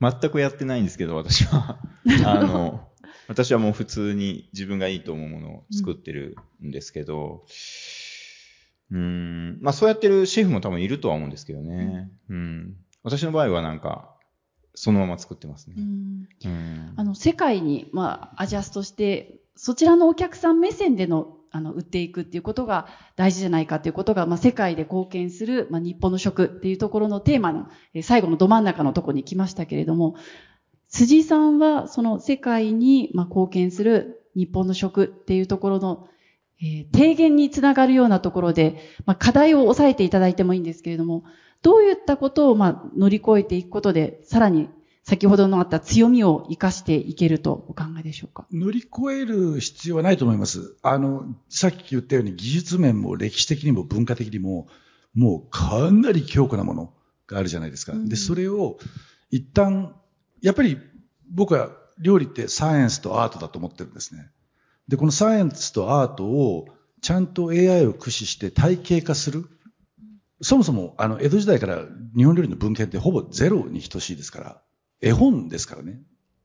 [0.01, 1.79] 全くやってないんですけど、私は。
[2.27, 2.88] あの、
[3.29, 7.45] 私はもう普通に自分がいいと思うものを作ってるんですけど、
[8.91, 12.11] うん、うんまあそうやってるシェフも多分いるとは思うんですけどね。
[12.31, 14.15] うん、うん、私の場合はなんか、
[14.75, 15.75] そのまま作ってますね。
[15.77, 30.15] うん、うん、あの、世界に、まあ、アジャストして、そちらのお客さん目線でのあの売っていくっていうことが大事じゃないかということが、まあ、世界で貢献する、まあ、日本の食っていうところのテーマの、え最後のど真ん中のところに来ましたけれども、
[30.89, 36.09] 辻さんはその世界に、まあ、貢献する日本の食っていうところの、
[36.61, 41.25] えー、提言につながるようなところで、まあ、課題を抑えていただいてもいいんですけれども、
[41.63, 44.69] どういったことをまあ乗り越えていくことで、さらに
[45.03, 48.47] 先ほどのあった強みを生かしていけるとお考えでしょうか？
[48.53, 50.77] 乗り越える必要はないと思います。
[50.83, 54.69] あの、さっき言ったように技術面も歴史的にも文化的にも、
[55.15, 56.93] もうかなり強固なもの
[57.27, 57.93] があるじゃないですか。
[57.93, 58.79] うん、で、それを
[59.31, 59.95] 一旦、
[60.43, 60.79] やっぱり
[61.31, 61.71] 僕は
[62.01, 64.31] 料理ってサイエンスとアートだと思ってるんですね。
[64.89, 66.67] で、このサイエンスとアートを
[67.03, 69.45] ちゃんと AI を駆使して体系化する。
[70.41, 71.83] そもそも、あの、江戸時代から
[72.17, 74.63] 日本料理の文献ってほぼゼロに等しいですから。
[75.01, 76.01] 絵本ですからね。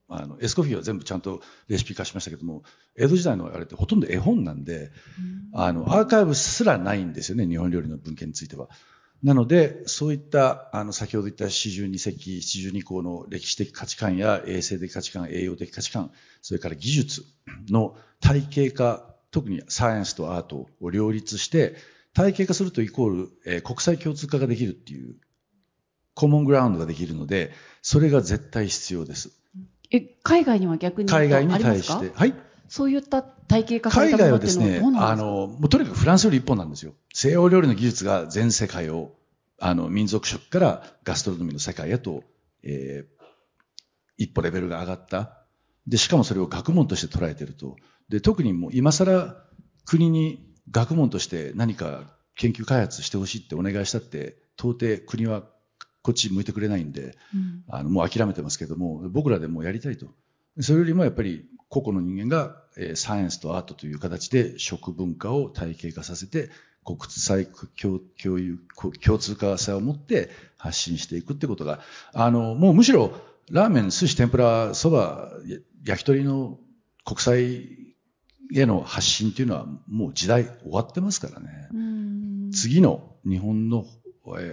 [0.09, 2.63] あの、エスコフィーは全部ちゃんとレシピ化しましたけども、
[2.95, 4.91] 江戸時代のあれってほとんど絵本なんで、
[5.53, 8.69] あの、アーカイブすらないんですよね、日本料理の文献については。
[9.23, 17.23] なので、そういった、あの、先ほど言った四十二世四十二項の歴史的価値観や衛生的価値観、栄養的価値観、それから技術
[17.69, 21.75] の体系化、特にサイエンスとアートを両立して、
[22.13, 25.15] 体系化するとイコール、えー、国際共通化ができるっていう
[26.13, 29.31] コモングラウンドができるので、それが絶対必要です。
[29.89, 32.11] え、海外には逆に海外に対して。
[32.13, 32.33] はい。
[32.73, 35.03] そういった体系化されたものっていうのはどうなんですか？
[35.05, 36.93] 海外はですね、あの、もうとにかくフランス料理一本なんですよ。
[37.13, 39.11] 西洋料理の技術が全世界を、
[39.59, 42.23] あの、民族食からガストロノミーの世界へと、
[42.63, 43.25] えー、
[44.17, 45.45] 一歩レベルが上がった。
[45.85, 47.75] で、しかもそれを学問として捉えていると。
[48.09, 49.35] で、特にもう今更
[49.85, 52.05] 国に学問として何か
[52.35, 55.43] 研究開発してほしいってお願いしたって、到底国は
[56.01, 60.07] こっち向いてくれないんで、うん、あのもう諦めてますけども僕らでもやりたいと
[60.59, 66.49] それよりもやっぱり個々の人間が、えー、サイエンスとアートという形で食文化を体系化させて
[66.85, 67.47] 国際
[67.79, 68.59] 共共有
[69.01, 71.79] 共通化さを持って発信していくってことが
[72.13, 73.13] あのもうむしろ
[73.49, 75.31] ラーメン寿司天ぷらそば
[75.85, 76.59] 焼き鳥の
[77.05, 77.83] 国際
[78.55, 81.69] への発信っていうのはもう時代終わってますからね。
[82.53, 83.85] 次の日本の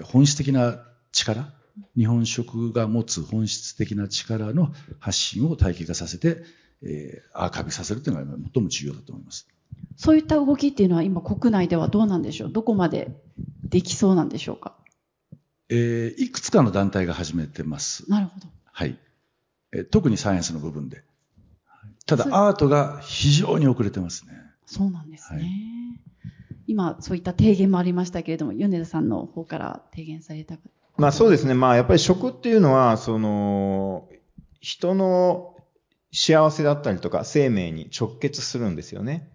[0.05, 0.83] 本質的な
[1.13, 1.53] 力、
[1.97, 6.43] 日本食が持つ本質的な力の発信を体系化させて、
[6.83, 9.49] えー、アーカイブさせるというのが最も重要だと思います。
[9.97, 12.53] そういった動きっていうのは今国内ではどうなんでしょう？
[12.53, 13.17] どこまで
[13.65, 14.77] できそうなんでしょうか？
[15.69, 18.11] えー、いくつかの団体が始めてます。
[18.11, 18.47] なるほど。
[18.73, 18.99] はい。
[19.73, 21.05] えー、特にサイエンスの部分で。
[22.07, 24.33] ただ、アートが非常に遅れてますね。
[24.67, 25.39] そうなんですね。
[25.39, 25.51] はい、
[26.67, 30.57] 今、そういった提言もありましたけれども、米田さんの方から提言された
[30.97, 31.55] まあそうですね。
[31.55, 34.09] まあやっぱり食っていうのは、その、
[34.61, 35.57] 人の
[36.13, 39.31] 幸せだったりとか生命に直結するんですよね。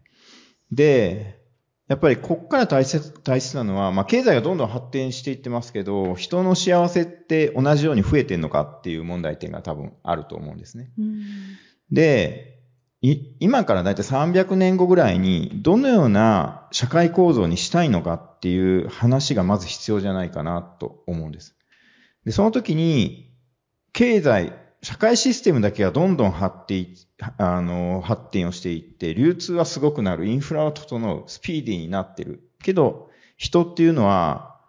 [0.72, 1.40] で、
[1.88, 10.92] やっぱりこっから大切、大切なのは、まあ経済がどんどん発展していってますけど、人の幸せって同じように増えてんのかっていう問題点が多分あると思うんですね。
[11.92, 12.55] で、
[13.40, 21.56] 今からだいたい300年後ぐらいにどのような社会構造にしたいのかっていう話がまず必要じゃないかなと思うんです。
[22.26, 23.32] で、その時に
[23.94, 26.88] 経済、社会システムだけがどんどん発展、
[27.38, 32.50] あの、発展をしていって、流通はすごくなる、インフラは整う、スピーディーになってる。
[32.62, 34.60] けど、人っていうのは、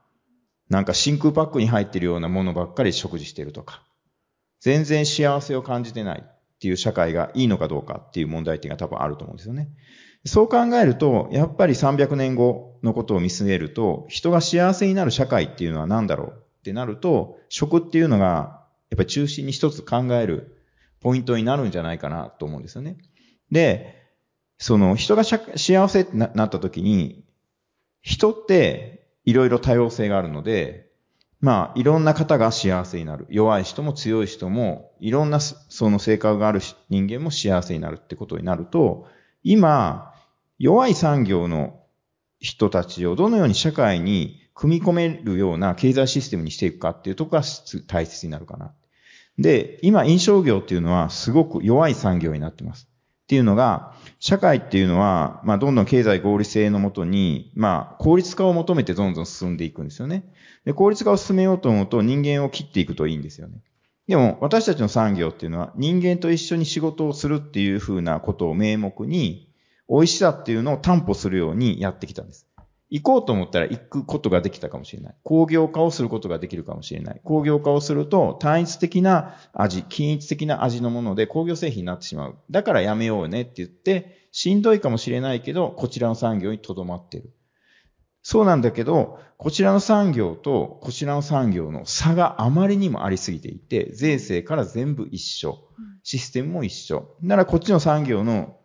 [0.69, 3.83] なんか真空パックに入ってるようなものばっかり食事してるとか、
[4.61, 6.25] 全然幸せを感じてない。
[6.57, 9.69] っていう社会がいいのかどうかっていう問題点が多分あると思うんですよね。
[10.25, 20.57] そう考えると、やっぱり300年後のことを見据えると、人が幸せになる社会っていうのは何だろうってなると、食っていうのが、やっぱり中心に一つ考える
[21.01, 22.97] ポイントになるんじゃないかなと思うんですよね。
[23.53, 24.03] で、
[24.59, 27.25] その人が幸せってなった時に、
[28.03, 30.86] 人っていろいろ多様性があるので、
[31.41, 33.27] まあ、いろんな方が幸せになる。
[33.29, 39.07] 弱い人も強い人も、いろんなその性格がある人間も幸せになるってことになると、
[39.43, 40.15] 今、
[40.59, 41.81] 弱い産業の
[42.41, 47.49] 人たちをどのように社会に組み込めるような経済システムにしていくかっていうところが
[47.87, 48.73] 大切になるかな。
[49.39, 52.89] で、今、飲食業っていうのはすごく弱い産業になってます。
[53.27, 60.33] っていうのが、社会っていうのは、まあ、どんどん経済合理性のもとに、まあ、効率化を求めてどんどん進んでいくんですよね。
[60.65, 63.65] で、効率化を進めようと思うと人間を切っていくといいんですよね。
[64.07, 69.53] でも、私たちの産業っていうのは、人間と一緒に仕事をするっていうふうなことを名目に、
[69.89, 72.46] 美味しさっていうのを担保するようにやってきたんです。
[72.89, 75.15] 行こうと思ったら行くことができたかもしれない。
[75.25, 77.21] 工業化をすることができるかもしれない。
[77.25, 82.37] 工業化をすると単一的な味、均一的な味のもので工業製品になってしまう。
[82.51, 87.33] だからやめようねって言って、しんどいかもしれないけど、こちらの産業に留まってる。
[88.23, 95.59] そうなんだけど、こちらの産業とこちらの産業の差があまりにもありすぎていて、税制から全部一緒。
[96.05, 97.17] システムも一緒。
[97.21, 98.59] ならこっちの産業の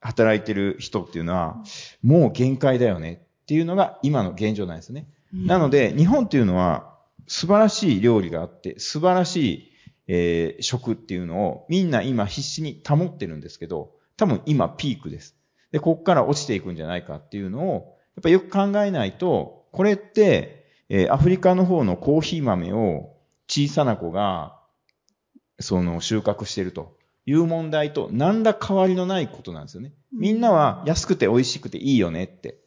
[0.00, 1.62] 働いてる人っていうのは、
[2.02, 5.08] もう限界だよねっていうのが今の現状なんですね。
[5.32, 6.96] なので、日本っていうのは
[7.26, 9.72] 素晴らしい料理があって、素晴らしい、
[10.06, 15.34] えー、食っていうのをみんな今必死に保ってるんですけど、多分今ピークです。
[15.72, 23.16] で、ここから落ちていくんじゃないかっていうのを、やっぱよく考えないと、これって、えー、アフリカの方のコーヒー豆を
[23.48, 24.60] 小さな子が、
[25.58, 26.96] その収穫してると
[27.26, 29.92] いう問題と何ら変わりのないことなんですよね。
[30.12, 32.59] みんなは安くて美味しくていいよねって。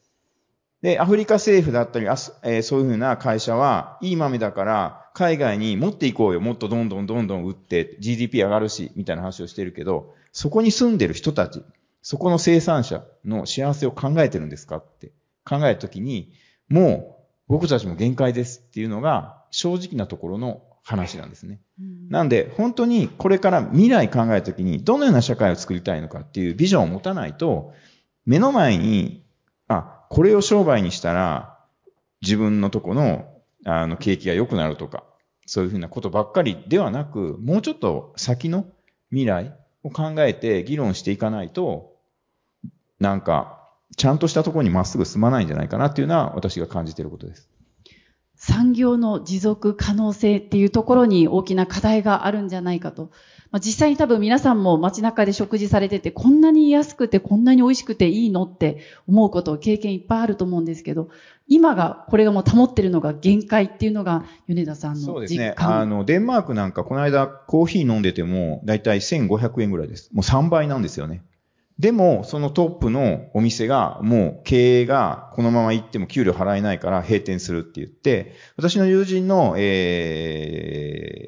[0.84, 6.42] で、アフリカ政府だったり、あえー、そういうふうな会社は、いい豆だから、海外に持っていこうよ。
[6.42, 11.64] もっとどんどんどんどん売って、GDP 上がるし、みたいな話をしてるけど、そこに住んでる人たち、
[12.02, 15.14] そこの生産者の幸せを考えてるんですかって
[15.46, 16.34] 考えるときに、
[16.68, 21.62] もう僕たちも限界ですっていうのが正直なところの話なんですね。
[22.10, 27.74] なんで、本当にこれから未来考えるときに、どのような社会を作りたいのかっていうビジョンを持たないと、
[28.26, 29.24] 目の前に、
[29.70, 31.58] あ、これを商売にしたら、
[32.22, 33.34] 自分のとこの、
[33.66, 35.04] あの、景気が良くなるとか、
[35.48, 38.68] そういうふうなことばっかりではなく、もうちょっと先の
[39.10, 41.96] 未来を考えて議論していかないと、
[43.00, 47.50] なんか、ちゃんとしたところにまっすぐ進まないんじゃないかなっていうのは私が感じていることです。
[48.36, 53.10] 産業の持続可能性っていうところに大きな課題があるんじゃないかと。
[53.54, 61.10] まあ、実際に多分皆さんも街中で食事されてて、こんなに安くてこんなに美味しくていいのって思うこと、経験いっぱいあると思うんですけど、
[61.48, 65.54] 今が、これがもう保ってるのが限界っていうのが、米田さんのそうですね。
[65.56, 70.10] あの、デンマークなんか、この間コーヒー飲んでても、だいたい1500円ぐらいです。
[70.14, 71.22] もう3倍なんですよね。
[71.80, 79.62] でも、そのトップのお店が、もう経営がこのまま行っても給料払えないから閉店するって言って、私の友人の、え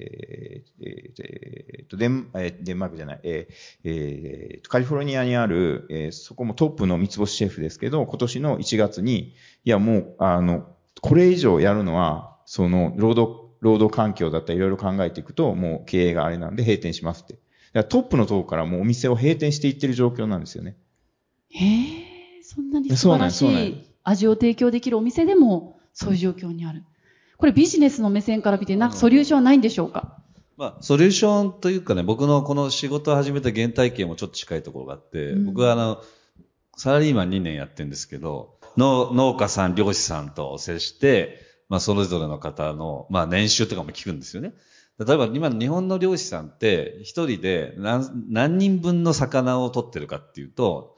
[0.01, 9.33] ー、えー、とデン、えデンマークじゃない、えー、えー、カリフォルニアにある、えー、そこもトップの三つ星シェフですけど、今年の1月に、
[9.63, 10.67] いやもう、あの、
[11.01, 17.39] これ以上やるのは、その、労働、労働環境だったりいろいろ考えていくと、もう経営があれなんで閉店しますって。
[17.83, 20.77] トップのとこからもうお店を閉店していってる状況なんですよね。
[21.49, 26.83] へえ、そんなに素晴らしい味を提供できるお店でもそういう状況にある。
[27.37, 30.21] これビジネスの目線から見て、なんかソリューションはないんでしょうか？
[30.57, 36.01] まあ、ソリューションというかね、僕のこの仕事を始めた原体験もちょっと近いところがあって、うん、僕はあの、
[36.77, 44.53] サラリーマン2年やってるんですけど、農農家さん、漁師さんと接して、まあ、それぞれの方の、まあ、年収とかも聞くんですよね。
[44.99, 50.97] 例えば今の日本の漁師さんって一人で何何人分の魚を取ってるかっていうと、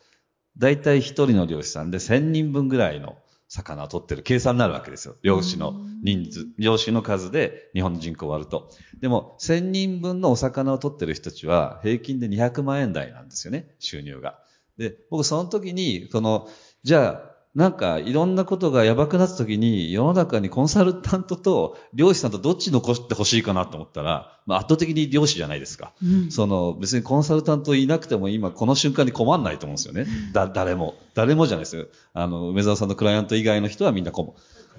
[0.58, 3.18] 大体一人の漁師さんで千人分ぐらいの
[3.48, 5.16] 魚を取ってる計算になるわけですよ。
[5.24, 5.74] 漁師の
[6.04, 8.70] 人数、漁師の数で日本の人口を割ると。
[9.00, 14.40] でも千人分のお魚を取ってる人たちは平均で200万円台なんですよね、収入が。
[14.78, 16.50] で、僕その時に、その、
[16.84, 30.06] じゃあなんかいろんなことがやばくなった時に世の中にコンサルタントと漁師さんとどっち残してほしいかなと思ったら、まあ、圧倒的に漁師じゃないですか、うん、その別にコンサルタントいなくても今この瞬間に困んないと思うんですよね。
[30.34, 30.94] だ、誰も。
[31.16, 31.88] 誰もじゃないですよ。
[32.14, 34.32] あの、梅沢さんのクライアント以外の人はみんな困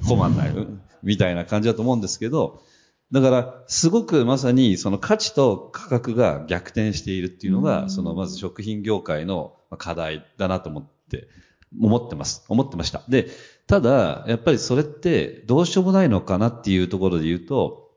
[0.07, 0.55] 困んない。
[1.03, 2.63] みたいな感じだと思うんですけど、
[3.11, 11.29] だから、すごくまさにその価値と価格が逆転しているっていうのが、そのまず食品業界の課題だなと思ってって
[11.81, 12.45] 思ってます。
[12.49, 13.03] 思ってました。
[13.09, 13.29] で、
[13.67, 17.89] ただ、やっぱりそれってどうしようもないのかなっていうところで言うと、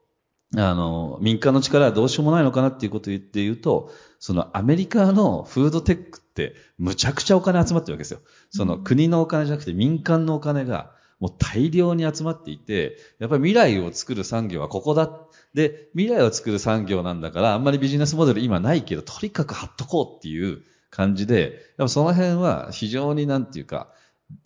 [0.58, 8.20] あの、民間の力はどうしようもないのかなっていうことを言って言うと、そのアメリカのフードテックってむちゃくちゃお金集まってるわけですよ。
[8.50, 10.92] その国のお金じゃなくて民間のお金が
[11.22, 15.10] もう大量に集まっていて、やっぱり未来を作る産業はここだ。
[15.54, 23.92] で、未来を作る産業なんだから、あんまりビジネスモデル今ないけど、とにかく貼っとこうっていう感じで、やっぱその辺は非常になんていうか、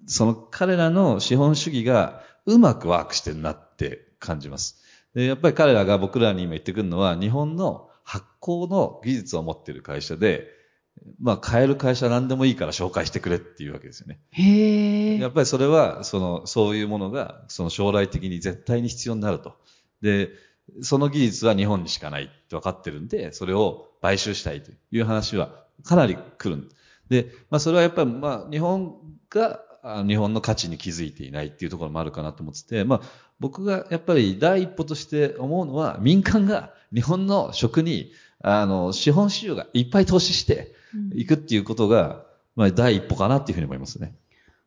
[0.07, 4.81] その彼らの資本主義がうまくワークしてるなって感じます。
[5.13, 10.47] で、やっぱり彼らが僕らに今言ってくるのは、日本の発酵の技術を持っている会社で、
[11.19, 14.19] まあ、買える会社何でもいいから紹介してくれっていうわけですよね。
[14.31, 15.19] へえ。
[15.19, 19.57] やっぱりそれは、その、そういうものが、その将来的に絶対に必要になると。
[20.01, 20.29] で、
[20.81, 26.69] その技術は日本にしかないって分かってるんで、それを買収したいという話はかなり来る。
[27.09, 28.95] で、まあそれはやっぱり、まあ日本
[29.29, 29.61] が、
[30.07, 33.01] 日本の価値に気づいていないっていうところもあるかなと思ってて、まあ
[33.39, 38.11] 僕がやっぱり第一歩として思うのは、民間が日本の食に、
[38.41, 40.73] あの、資本市場がいっぱい投資して
[41.13, 44.15] いくっていうことが、まあ第一歩かなっていうふうに思いますね。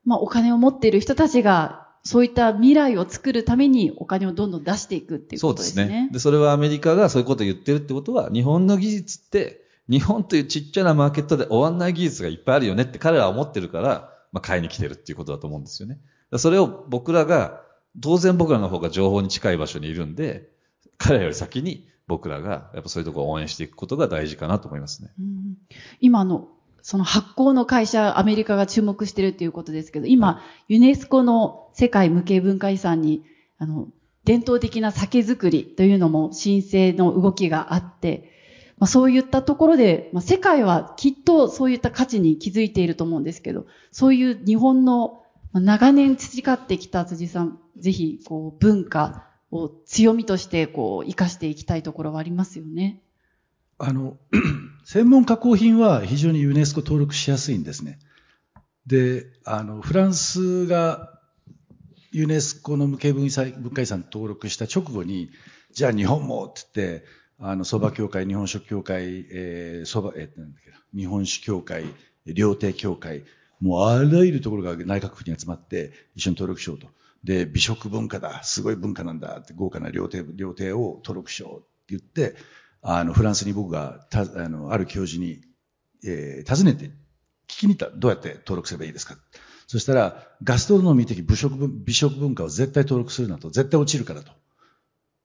[0.05, 5.83] まあお金を持っている人たちがそういった未来を作るためにお金をどんどん出していくっていうことですね。
[5.83, 6.09] そうですね。
[6.13, 15.99] で、それはアメリカがそういうことを言ってるってことは、日本の技術って、日本というちっちゃなマーケットで終わんない技術がいっぱいあるよねって彼らは思ってるから、まあ、買いに来てるっていうことだと思うんですよね。
[16.37, 17.63] それを僕らが、
[18.01, 20.49] 当然僕らの方が情報に近い場所にいるんで、
[20.99, 25.11] 彼らより先に僕らがやっぱそういうところを応援していくことが大事かなと思いますね。
[25.19, 25.57] うん、
[26.01, 26.49] 今の
[26.89, 33.25] その発行の会社、アメリカが注目してるっていうことですけど、今、ユネスコの世界無形文化遺産に、
[33.59, 33.89] あの、
[34.25, 38.33] 伝統的な酒造りというのも申請の動きがあって、
[38.79, 53.03] まあ、そういったところで、まあ、世界はきっとそういった価値に気づいていると思うんですけど、そういう日本の長年培ってきた辻さん、ぜひこう文化を強みとしてこう生かしていきたいところはありますよね。
[53.79, 54.17] あの、
[54.85, 57.99] 専門加工品は非常にユネスコ登録しやすいんですね。
[58.87, 61.19] で、あの、フランスが
[62.11, 65.31] ユネスコの無形文化遺産登録した直後に、
[65.73, 67.05] じゃあ日本もって言って、
[67.39, 71.85] あの、蕎麦協会、日本食協会、えー、蕎麦、えー、なんだっけな、日本酒協会、
[72.27, 73.25] 料亭協会、
[73.61, 76.89] もうあらゆるところが内閣府に集まって一緒に登録しようと。
[77.23, 82.37] で、美食文化だ、すごい文化なんだって、豪華な料亭、料亭を登録しようって言って、
[82.83, 85.41] あの、フランスに僕が、た、あの、ある教授に、
[86.05, 86.87] えー、尋ねて、
[87.49, 87.97] 聞きに行った。
[87.97, 89.17] どうやって登録すればいいですか？
[89.67, 94.33] そしたら、ガストロノミー的美食文、美食文化を絶対登録するなと、絶対落ちるからと。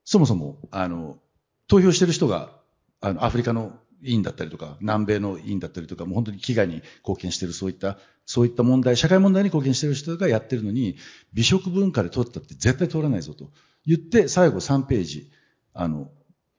[0.05, 1.19] そもそも、あの、
[1.67, 2.59] 投票してる人が、
[3.01, 10.97] あの、アフリカの委員だったりとか、南米の委員だったりとか、もう本当に飢餓に貢献してる、そういった、そういった問題、社会問題に貢献してる人がやってるのに、
[11.33, 13.51] 美食文化で通ったって絶対通らないぞと
[13.85, 15.31] 言って、最後3ページ、
[15.73, 16.11] あの、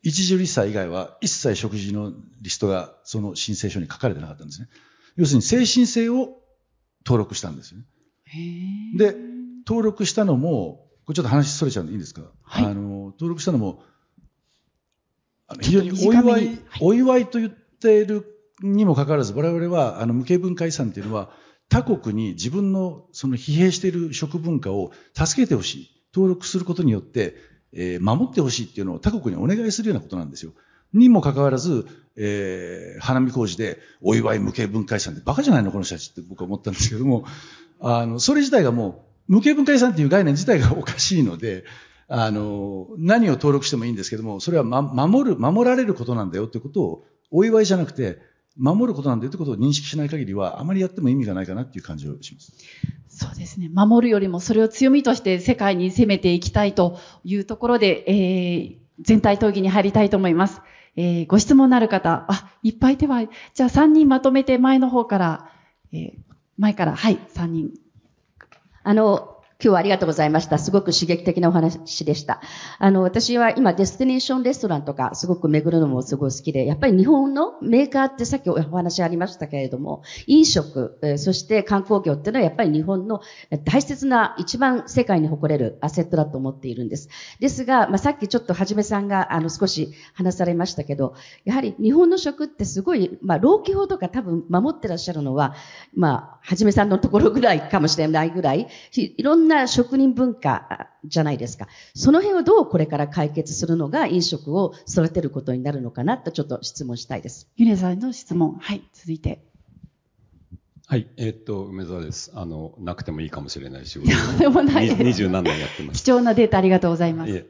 [0.04, 4.68] 一次リスター以外は一切食事のリストがその申請書に書かれてなかったんですね。
[5.16, 6.36] 要するに精神性を
[7.06, 7.86] 登録したんですよね。
[8.96, 9.16] で、
[9.66, 13.82] 登録したのも、これちょっと話それちゃうんでいいんですか、はい、あの、登録したのも、
[15.46, 18.26] あの非常にお祝い、はい、お祝いと言っている
[18.62, 21.30] にもかかわらず、我々は、あの、無形文化遺産っていうのは、
[21.68, 25.90] 他国に自分のその疲弊している食文化を助けてほしい。
[26.14, 27.36] 登録することによって、
[27.74, 30.52] えー、守ってほしいっていうのを他国にお願いするようなことなんですよ。
[30.92, 37.24] にもかかわらず、えー、花見工事でお祝い無形文化遺産ってバカじゃないのこの人たちって僕は思ったんですけども、
[37.80, 41.64] あの、それ自体がもう、無形文化遺産っていう概念自体が おかしいので、
[42.08, 48.18] あの、何を登録してもいいんですけども、それは、ま、守る、守られることなんだよってことを、お祝いじゃなくて、
[48.56, 52.52] 守ることなんだよってことを認識しない限りは、あまりやっても意味がないかなっていう感じをします。
[53.08, 53.68] そうですね。
[53.72, 60.60] 守るよりもそれを強みとして世界に攻めていきたいというところで、えー、全体討議に入りたいと思います。
[60.96, 63.22] えー、ご質問のある方、あ、いっぱい手は、
[63.54, 65.50] じゃあ3人まとめて前の方から、
[65.92, 66.12] えー、
[66.58, 67.70] 前から、はい、3人。
[68.84, 69.33] あの、
[69.64, 70.58] 今日はありがとうございました。
[70.58, 72.42] すごく刺激的なお話でした。
[72.78, 83.22] あの、私は今、デスティネーションレストランとか、すごく巡るのもすごい好きで、やっぱり日本のメーカーってさっきお話ありましたけれども、飲食、そして観光業っていうのはやっぱり日本の
[83.64, 87.08] 大切な、一番世界に誇れるアセットだと思っているんです。
[87.40, 91.14] ですが、まあ、さっきちょっとはじめさんが、あの、少し話されましたけど、
[91.46, 95.54] やはり日本の食ってすごい、まあ、老基法とか多分守ってらっしゃるのは、
[95.94, 101.68] まあ、はじめさんのところぐらいかもしれないぐらい、いろんな職人文化じゃないですか。
[101.94, 107.48] その辺をどうこれから解決するのが飲食を育てることになるのかなとちょっと質問したいです。
[107.56, 108.56] ゆねさんの質問。
[108.60, 109.44] はい、続いて。
[110.86, 111.08] はい。
[111.16, 112.30] えーっと、梅沢です。
[112.34, 116.04] あの、なくてもいいかもしれない仕事で もないです二十何年やってます。
[116.04, 117.30] 貴重なデータありがとうございます。
[117.30, 117.46] いえ。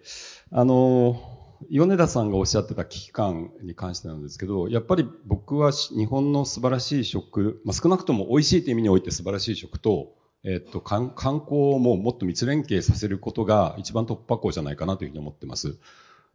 [0.53, 1.21] あの、
[1.69, 10.13] 米田さんがおっしゃってた危機感に関してなんですけど、やっぱり僕はし日本の素晴らしい食、まあ、少なくとも美味しいという意味において素晴らしい食と、
[10.45, 15.79] えっと、観光をももっと密連携させることが一番突破口じゃないかなというふうに思ってます。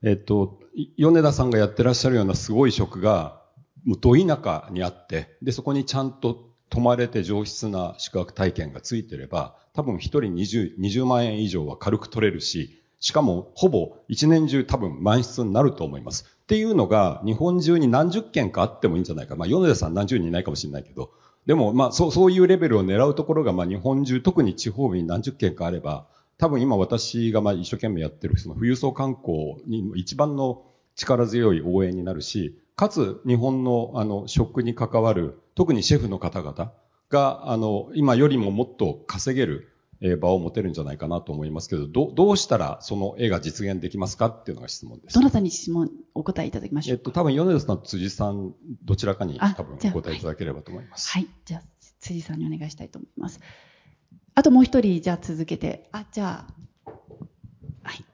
[0.02, 0.60] えっと、
[0.98, 3.42] 米田さんがやってらっしゃるようなすごい食が、
[3.86, 16.26] もうど田舎にあって、で、そこにちゃんと泊まれて上質な宿泊体験がついてれば、多分一人 20, 20万円以上は軽く取れるし、しかもほぼ一年中多分満室になると思います。
[16.44, 19.36] っていうのが日本中に何十件かあってもいいんじゃないか。
[19.36, 21.12] まあ米田さん何十人いないかもしれないけど、
[21.50, 26.06] でもまあそうそういうレベルを狙うところがまあ日本中、特に地方に何十件かあれば、
[26.38, 30.62] 多分今私がまあ一生懸命やってるその富裕層観光に一番の
[30.96, 36.72] 力強い応援になるし、かつ日本のあの食に関わる特にシェフの方々
[37.10, 39.70] があの今よりももっと稼げる
[40.02, 45.16] えー場を持てるんじゃないかなと思いますけど、どどうしたらその絵が実現できますかっていうのが質問です。
[45.16, 51.10] どなたに質問お答えいただきましょうえっと、多分米田さん、辻さん、どちらかにあ多分お答えいただければと思います。
[51.12, 51.28] はい。
[51.46, 51.64] じゃあ、
[52.00, 53.40] 辻さんにお願いしたいと思います。
[54.36, 55.90] あともう一人、じゃあ続けて。
[55.92, 56.54] あ、じゃあ。
[57.84, 58.06] はい。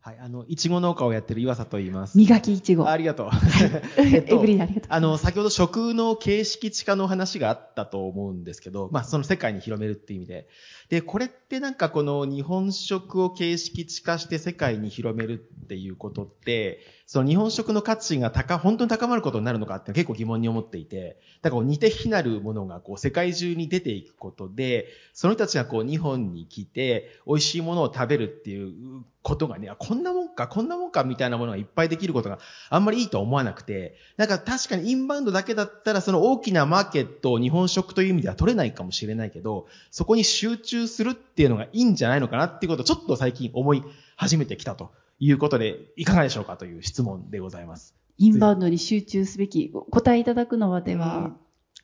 [0.00, 2.18] はい、あの、いちご農家をやってる岩佐と言います。
[2.18, 2.88] 磨きいちご。
[2.88, 3.30] あありがとう。
[4.02, 4.88] エブリンありがとう。
[4.90, 10.48] あの、先ほど食の形式地化の話があったと思うんですけど、まあ、その世界に広めるっていう意味で。
[10.88, 43.82] で、これってなんかこの日本食を形式地化して世界に広めるっていうことって、その日本食の価値が高、本当に高まることになるのかって結構疑問に思っていて、だからこう似て非なるものがこう世界中に出ていくことで、その人たちがこう日本に来て美味しいものを食べるっていうことがね、あこんなもんか、こんなもんかみたいなものがいっぱいできることがあんまりいいとは思わなくて、なんか確かにインバウンドだけだったらその大きなマーケットを日本食という意味では取れないかもしれないけど、そこに集中するっていうのがいいんじゃないのかなっていうことをちょっと最近思い
[44.14, 44.90] 始めてきたと。
[45.18, 47.94] いうことで、いかがでしょうかという質問でございます。
[48.18, 49.70] インバウンドに集中すべき。
[49.74, 51.36] お答えいただくのはでは、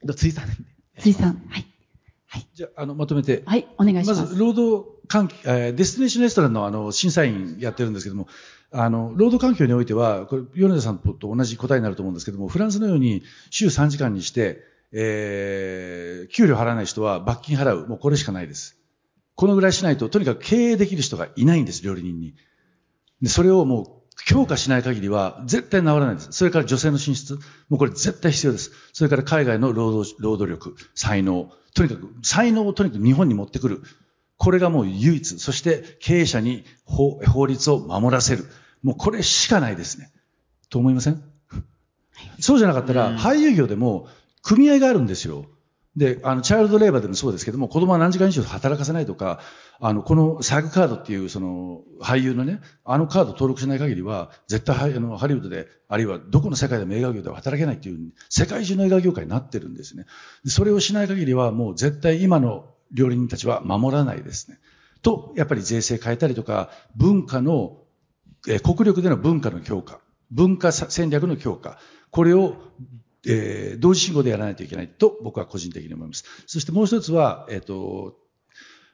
[0.02, 0.48] うん、ついさん。
[0.98, 1.42] 辻さん。
[1.48, 1.66] はい。
[2.54, 3.42] じゃあ、あの、まとめて。
[3.46, 4.20] はい、お願いします。
[4.22, 8.26] まず、労働環境、えーデスティネーションレストランのあの、審査員やってるんですけども、
[8.70, 14.62] あの、労働環境においては、これ、米田さんと同じ答えになると思うんですけども、フランスのように週3時間にして、
[14.92, 17.86] えー給料払わない人は罰金払う。
[17.86, 18.76] もうこれしかないです。
[19.34, 22.34] このぐらいしないと、とにかく経営できる人がいないんです、料理人に。
[23.24, 23.86] で、それをもう
[24.26, 26.28] 強化しない限りは絶対治らないです。
[26.32, 27.34] それから女性の進出。
[27.68, 28.70] もうこれ絶対必要です。
[28.92, 31.50] それから海外の労働、労働力、才能。
[31.74, 33.82] とにかく、才能をとにかく日本に持ってくる。
[34.36, 35.38] これがもう唯一。
[35.38, 38.44] そして経営者に法法律を守らせる。
[38.82, 40.12] もうこれしかないですね。
[40.68, 41.22] と思いません？
[42.40, 44.06] そうじゃなかったら、俳優業でも
[44.42, 45.46] 組合があるんですよ。
[45.96, 49.40] で、あの、チャイルドレーバーでもそうですけども、子供は何時間以上働かせないとか、
[49.80, 60.06] あの、このサグカードっていう、その、俳優のね、あのカード登録しない限りは、絶対ハ、あの、ハリウッドで、あるいはどこの世界でも映画業では働けないっていう、世界中の映画業界になってるんですね。
[60.46, 64.58] それをしない限りは、もう絶対今の料理人たちは守らないですね。
[65.02, 67.78] と、やっぱり税制変えたりとか、文化の、
[68.48, 71.78] え国力での文化の強化、文化戦略の強化、
[72.10, 72.56] これを
[73.26, 76.24] えー同時進行でやらないといけないと僕は個人的に思います。
[76.46, 78.16] そしてもう一つは、えっ、と、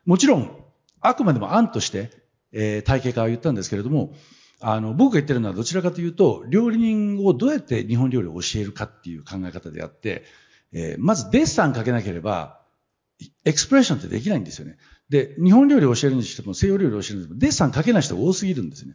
[0.04, 0.64] もちろん、
[1.00, 2.10] あくまでも案として、
[2.52, 4.14] えー体系化は言ったんですけれども、
[4.60, 10.24] あの、僕が言ってるのはどちらかというと、料理人をどうやって日本料理を教えるかっていう考え方であって、
[10.72, 12.60] えーまずデッサンかけなければ、
[13.44, 14.78] エクスプレッションってできないんですよね。
[15.10, 18.94] で、日本料理を教えるにしても西洋料理を教えるにしても、デッサンかけない人が多すぎるんですね。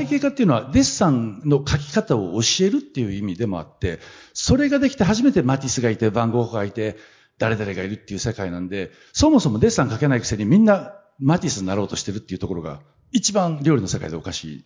[0.00, 4.00] で体系化っていうのはデッサンの書き方を教えるっていう意味でもあって、
[4.32, 6.96] それができて初めてマティスがいて、バンゴッホがいて、
[7.38, 12.80] 誰々がいるっていう世界なんで、そもそもデッサン書けないくせにみんなマティスになろうとしてるっていうところが、
[13.12, 14.64] 一番料理の世界でおかしい。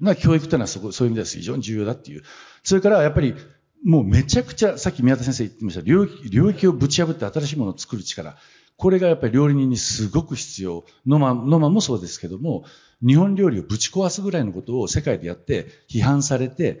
[0.00, 2.22] な教育っていうのはそこ、そういう意味では非常に重要だっていう。
[2.62, 3.34] それからやっぱり、
[3.84, 8.36] もうめちゃくちゃ、さっき宮田先生言ってました、領域領域をぶち破って新しいものを作る力。
[8.76, 10.84] これがやっぱり料理人にすごく必要。
[11.06, 12.64] ノマ、ノマもそうですけども、
[13.06, 16.80] 日本料理をぶち壊すぐらいのことを世界でやって批判されて、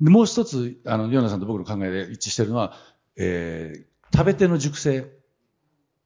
[0.00, 2.74] でもう一つ、あの、ヨナさんと僕の考えで一致してるのは、
[3.16, 5.10] えー、食べ手の熟成。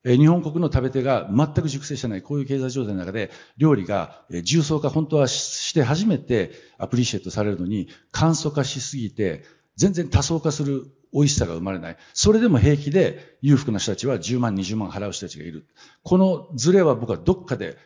[0.03, 9.43] えー日本国の食べ手が全く熟成してない、こういう経済状態の中で、料理がえー重層化本当はしして初めてアプリシエットされるのに、簡素化しすぎて、
[9.75, 11.97] 全然多層化する美味しさが生まれない。
[12.13, 15.65] それでも平気で裕福な人たちは10万、20万払う人たちがいる。
[16.03, 17.77] このズレは僕はどっかで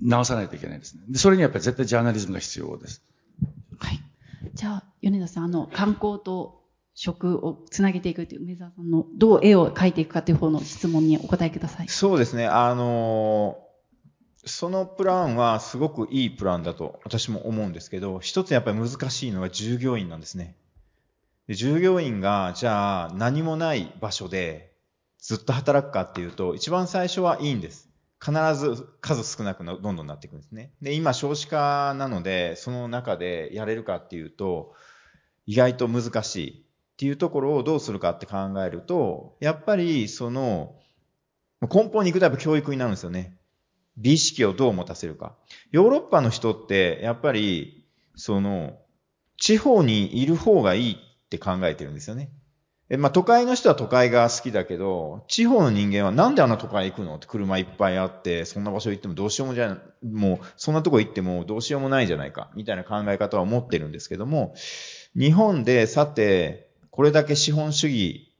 [0.00, 1.02] 直さないといけないですね。
[1.08, 3.02] で、それにやっぱり絶対ジャーナリズムが必要です。
[3.78, 4.00] はい。
[4.54, 6.58] じゃあ、米田さん、あの、観光と
[6.94, 11.88] 食をつなげていくという梅沢さんのどう絵を描いていくかという方の質問にお答えください。
[11.88, 12.46] そうですね。
[12.46, 13.58] あの
[14.44, 20.56] そのプランはすごくいいプランだと私も思うんですけど、一つやっぱり難しいのが従業員なんですね。
[21.54, 24.72] 従業員が、じゃあ何もない場所で
[25.18, 27.88] ずっと働くかっていうと、一番最初はいいんです。
[28.20, 30.72] 必ず数少なくなどんどんなっていくんですね。
[30.82, 34.74] で、今少子化なので、その中でやれるかっていうと、
[35.46, 40.76] 意外と難しいっていうところをどうするかって考えると、やっぱりその、
[41.62, 43.36] 根本に行くとやっぱ教育になるんですよね。
[43.96, 45.36] 美意識をどう持たせるか。
[45.70, 48.78] ヨーロッパの人って、やっぱり、その、
[49.36, 52.30] 地方にいる方がいいって考えてるんですよね。
[52.90, 64.54] え、まあ、都会の人は都会が好きだけど、地方の人間はなんであんな都会行くのって車いっぱいあって、そんな場所行ってもどうしようもじゃ、もう、そんなとこ行ってもどうしようもないじゃないか、みたいな考え方は持ってるんですけども、
[65.14, 68.32] 日本でさて、これだけ資本主義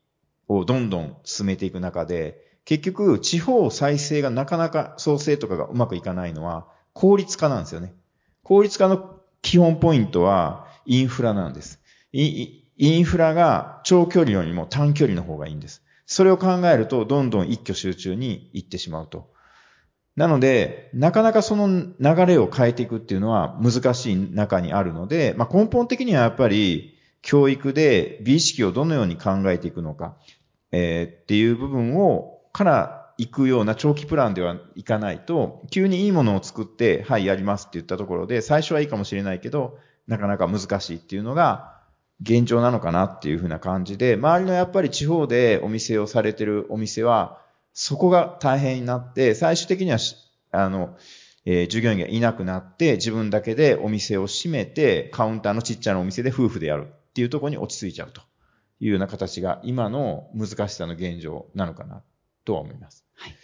[0.48, 7.94] をどんどん進めていく中で、結局、地方再生がなかなか創生とかがうまくいかないのは、効率化なんですよね。
[8.44, 11.80] 効率化の基本ポイントは、インフラなんです。
[12.78, 15.82] インフラが長距離よりも短距離の方がいいんです。
[16.06, 19.30] それを考えると、どんどん一挙集中に行ってしまうと。
[20.16, 30.16] なので、なかなかその流れを変えていくっていうのは難しい中にあるので、まあ、根本的にはやっぱり教育で美意識をどのように考えていくのか、
[30.72, 41.77] えーっていう部分を、から行くような長期プランではいかないと、急にいいものを作って、はい、やりますって言ったところで、最初はいいかもしれないけど、なかなか難しいっていうのが、
[42.20, 47.40] 現状なのかなっていうふうな感じで、周りのやっぱり地方でお店をされてるお店は、
[47.72, 49.98] そこが大変になって、最終的には、
[50.50, 50.96] あの、
[51.44, 58.20] えー従業員がいなくなって、自分だけでお店を閉めて、カウンターのちっちゃなお店で夫婦でやるっていうところに落ち着いちゃうと
[58.80, 62.02] いうような形が、今の難しさの現状なのかな
[62.44, 63.04] とは思います。
[63.14, 63.34] はい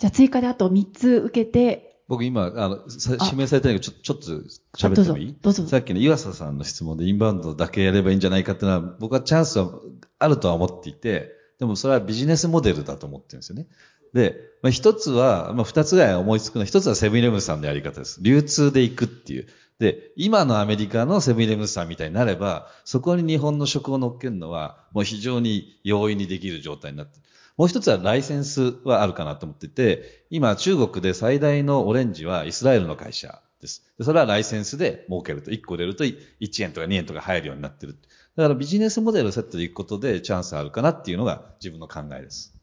[0.00, 2.80] じゃあ追加であと3つ受けて、僕今、あの、
[3.22, 5.36] 指名されてないけど、ちょ、ちょっと喋ってもいい？
[5.40, 9.70] どうぞどうぞさっきの岩佐さんの質問でインバウンドだけやればいいんじゃないかっていうのは、僕はチャンスは
[10.18, 11.30] あるとは思っていて、
[11.60, 13.68] でもそれはビジネスモデルだと思ってるんですよね。
[14.12, 18.18] で、まあ、一つは、まあ、二つぐらい思いつくのは、一つはセブンイレブンさんのやり方です。
[18.20, 19.46] 流通で行くっていう。
[19.78, 27.22] で、今のアメリカのセブンイレブンさんみたいになれば、そこに日本の食を乗っけるのは、もう非常に容易にできる状態になってる。
[27.60, 33.82] もう一つはライセンスはあるかなと思ってて、今中国で最大のオレンジはイスラエルの会社です。
[34.00, 36.16] それはライセンスで儲けると、1個出ると1
[36.62, 37.98] 円とか2円とか入るようになってる。
[38.36, 42.58] だからビジネスモデルをセットでいくことでチャンスあるかなっていうのが自分の考えです。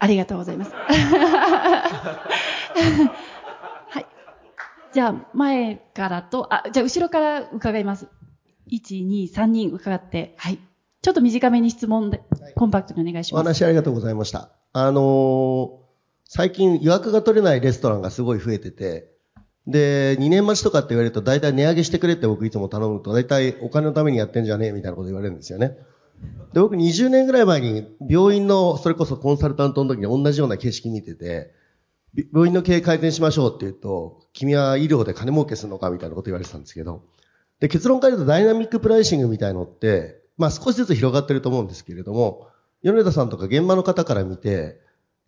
[0.00, 0.72] ありがとうございます。
[0.74, 0.80] は
[4.00, 4.06] い。
[4.92, 8.08] じゃあ、前からと、あ、じゃあ、後ろから伺います。
[8.68, 10.58] 1、2、3人伺って、はい。
[11.00, 12.20] ちょっと短めに質問で、
[12.54, 13.40] コンパクトにお願いします。
[13.40, 14.50] お話ありがとうございました。
[14.72, 15.88] あのー
[16.30, 19.10] 最近予約が取れないレストランがすごい増えてて、
[19.66, 25.78] で、2年待ちとかって言われると大体値上げしてくれって僕いつも頼むと大体お金のためにやってんじゃねえみたいなこと言われるんですよね。
[26.52, 31.50] で、僕20年ぐらい前に病院のそれこそコンサルタントの時に同じような景色見てて、
[32.32, 37.04] 病院の経営改善しましょうって言うと、君は医療で金儲けするのかみたいなこと言われてたんですけど、
[37.60, 42.48] で、結論から言うとダイナミックプライシングみたいのって、まあ少しずつ広がってると思うんですけれども、
[42.82, 44.80] 米田さんとか現場の方から見て、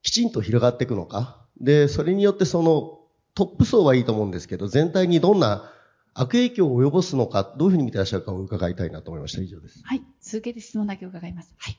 [0.02, 1.44] きちんと広がっていくのか。
[1.60, 3.00] で、それによってその
[3.34, 5.70] トップ層はいいと思うんですけど、全体にどんな
[6.14, 9.42] 悪影響を及ぼすのか、どういうふうに見てらっしゃるかを伺いたいなと思いました。
[9.42, 9.80] 以上です。
[9.84, 10.02] はい。
[10.20, 11.52] 続けて質問だけ伺います。
[11.58, 11.78] はい。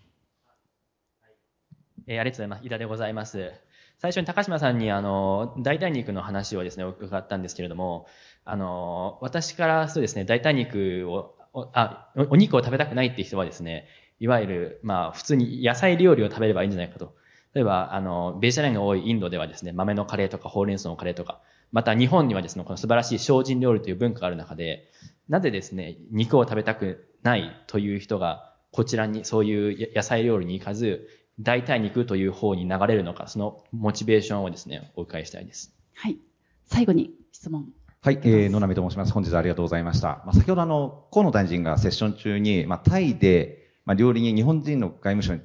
[2.07, 2.65] えーありがとうございます。
[2.65, 3.51] 井田でございます。
[3.99, 8.07] 最初に高島さんに、あの、代替肉の話をですね、伺ったんですけれども、
[8.45, 13.87] あの、私からそうですね、代替肉を、おあ、お肉を食べたくないっていう人はですね、
[14.19, 17.15] いわゆる、まあ、普通に野菜料理を食べればいいんじゃないかと。
[17.53, 21.41] 例えば、あの、ベジタリアンが多いインドではですね、豆のカレーとかほうれん草のカレーとか、
[21.71, 24.89] また日本にはですね、この素晴らしい精進料理という文化がある中で、
[25.27, 31.07] なぜですね、肉を食べたくないという人が、こちらにそういう野菜料理に行かず、
[31.39, 35.73] 代替肉という方に流れるのか、そのモチベーションをですね、お伺いしたいです。
[35.95, 36.17] はい。
[36.65, 37.73] 最後に質問。
[38.03, 39.13] はい、えー、野波と申します。
[39.13, 40.23] 本日はありがとうございました。
[40.25, 45.41] まあ、先ほどあの、河野大臣がセッション中に、まあ、タイで、まあ、料理人、日本人の外務省に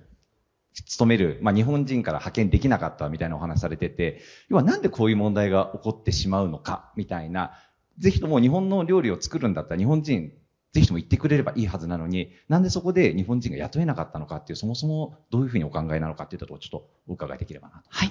[0.86, 7.52] 勤める、まあ、日本人から派遣できなかったみたいなお話されてて、要はなんでこういう問題が起こってしまうのか、みたいな、
[7.98, 10.32] ぜひとも日本の料理を作るんだったら日本人
[10.76, 17.84] ぜひとも言ってくれればいいはずなのに、なんでそこで日本人が雇えなかったのかっていう、そもそもどういうふうにお考えなのかっていうところをちょっとお伺いできればなと。
[17.88, 18.08] はい。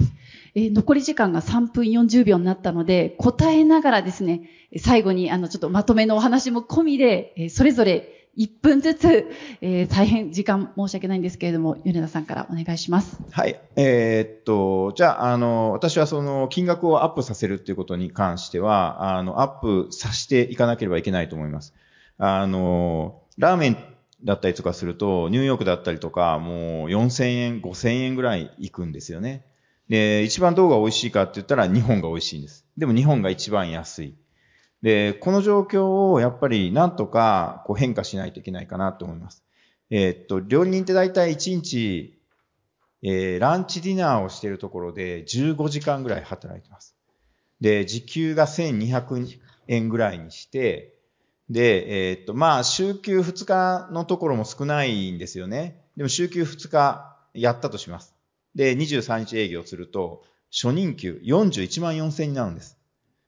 [0.55, 4.49] えー残り時間が3分40秒になったので、答えながらですね、
[4.80, 9.28] 最後にあのちょっとまとめのお話も込みで、えーそれぞれ1分ずつ、
[9.61, 13.20] えー大変時間申し訳ないんですけれども、米田さんからお願いします。
[13.30, 13.59] はい。
[13.76, 21.74] えーっと、じゃあ、あの、私はその金額をアップさせるっていうことに関しては、あの、アップさせていかなければいけないと思います。
[22.18, 23.78] あの、ラーメン
[24.24, 29.45] だったりとかすると、ニューヨークだったりとか、もう4000円、5000円ぐらい行くんですよね。
[29.89, 32.66] で、一番どこが美味しいかって言ったら日本が美味しいんです。
[32.78, 34.16] でも日本が一番安い。
[34.82, 39.43] で、この状況をやっぱりなんとかこう変化しないといけないかなと思います。
[39.89, 42.18] えーっと、料理人って大体1日、
[43.03, 46.95] えーランチディナーをしているところで15時間ぐらい働いてます。
[47.61, 49.38] で、時給が1200
[49.68, 50.95] 円ぐらいにして、
[51.50, 55.86] で、えーっと、まあ、週休2日のところも少ないんですよね。
[55.96, 58.16] でも週休2日やったとします。
[58.56, 62.78] で、23日営業すると、初任給41万4000になるんです。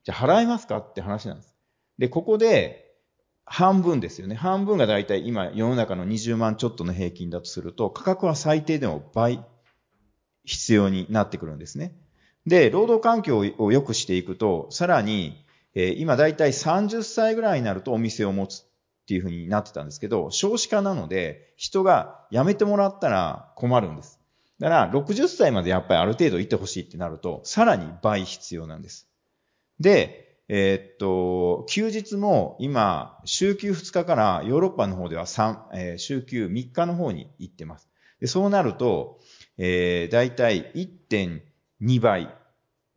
[0.03, 1.55] じゃ払えますかって話なんです。
[1.97, 2.87] で、ここで、
[3.49, 4.35] 半分ですよね。
[4.35, 9.43] 半分がだいたい今世の中の20万ちょっとの平均だとすると、価格は最低でも倍
[10.43, 11.95] 必要になってくるんですね。
[12.45, 15.45] で、労働環境を良くしていくと、さらに、
[15.79, 18.65] えー今だいたい30歳ぐらいになるとお店を持つっ
[19.07, 24.19] ていうふうになってたんですけど、少子化なので、人が辞めてもらったら困るんです。
[24.59, 29.07] だから、60歳までやっぱりある程度行ってほしいってなると、さらに倍必要なんです。
[29.79, 37.87] で、えーっと、休日も今、週休2日からヨーロッパの方では3、えー週休3日の方に行ってます。
[38.19, 39.19] でそうなると、
[39.57, 42.33] えー、だいたい1.2倍、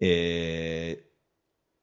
[0.01, 1.05] え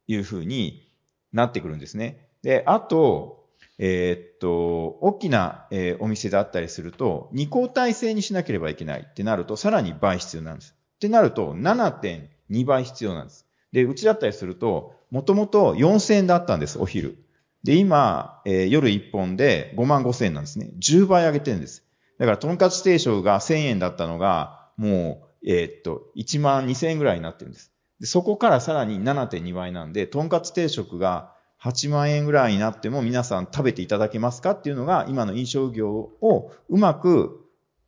[0.09, 0.86] ー、いうふうに
[1.34, 2.28] なってくるんですね。
[2.41, 3.45] で、あと、
[3.80, 10.75] えーっと、大きな、えーお店だったりすると、二交代制にしなければいけないってなると、さらに倍必要なんです。
[10.95, 13.45] ってなると、7.2倍必要なんです。
[13.71, 17.17] で、うちだったりすると、もともと4000円だったんです、お昼。
[17.63, 20.71] で、今、えー夜1本で5万5000円なんですね。
[20.80, 21.84] 10倍上げてるんです。
[22.17, 27.71] だから、とんかつ定食が1000円だったのが、もう、えーっと、1万2000円ぐらいになってるんです。
[27.99, 37.43] でそこからさらに7.2倍なんで、とんかつ定食が8万円ぐらいになっても皆さん食べていただけますかっていうのが、今の飲食業をうまく、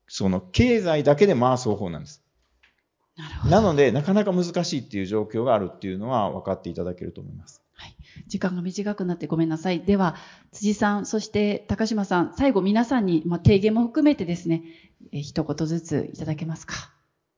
[0.08, 2.24] その経済だけで回す方法なんです。
[3.16, 3.56] なるほど。
[3.56, 7.62] なので、なかなか難しいっていう状況があるっていうのは分かっていただけると思います。
[8.28, 9.82] 時間が短くなってごめんなさい。
[9.82, 10.16] では、
[10.52, 14.64] 辻さん、そして高島さん、最後皆さんに、まあ、提言も含めてですね、
[15.12, 16.76] えー一言ずついただけますか。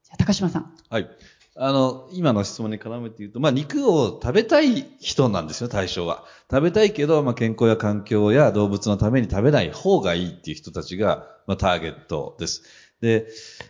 [0.02, 0.74] じゃあ高島さん。
[0.90, 1.08] はい。
[1.54, 6.24] あの、今の質問に絡めて言うと、まあ、肉を食べたい人なんですよ、対象は。
[6.50, 12.62] 食べたいけど、まあ、健康や環境や動物のために食べない方がいいっていう人たちが、まあ、ターゲットです。
[13.02, 13.26] で、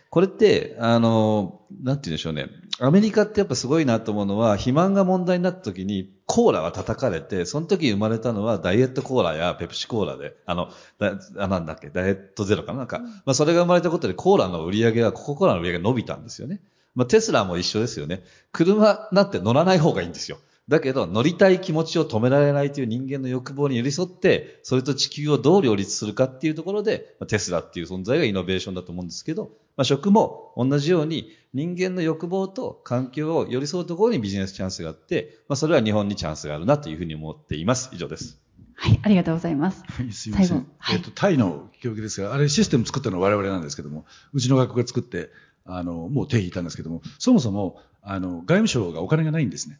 [0.09, 2.47] これって、あの、なんて言うんでしょうね。
[2.79, 10.69] アメリカってやっぱすごいなと思うのは、肥満が問題になった時に、コーラは叩かれて、その時生まれたのはダイエットコーラやペプシコーラで、あの、
[10.99, 16.61] だあなんだっけ、ダイエットゼロかななんか、まあそれが生まれたことでコーラの売り上げが、コカ・コーラの売り上げが伸びたんですよね。
[16.95, 18.23] まあテスラも一緒ですよね。
[18.51, 20.39] 車なんて乗らない方がいいんですよ。
[20.69, 37.89] だけど、乗りたい気持ちを止められないという人間の欲望に寄り添って、それと地球をどう両立するかっていうところで、まあテスラっていう存在がイノベーションだと思うんですけど、まあ、食も同じように人間の欲望と環境を寄り添うところにビジネスチャンスがあって、まあ、それは日本にチャンスがあるなというふうに思っています。
[37.93, 38.39] 以上です。
[38.75, 39.83] はい、ありがとうございます。
[39.87, 40.67] はい、すいませ最後ん。
[40.91, 45.29] えっと、タイの教育ですが、あれシステム作ったのは我々なんですけども、うちの学校が作って、
[45.65, 49.79] あの、もう手引いたんですけども、そもそも、あの、外務省がお金がないんですね。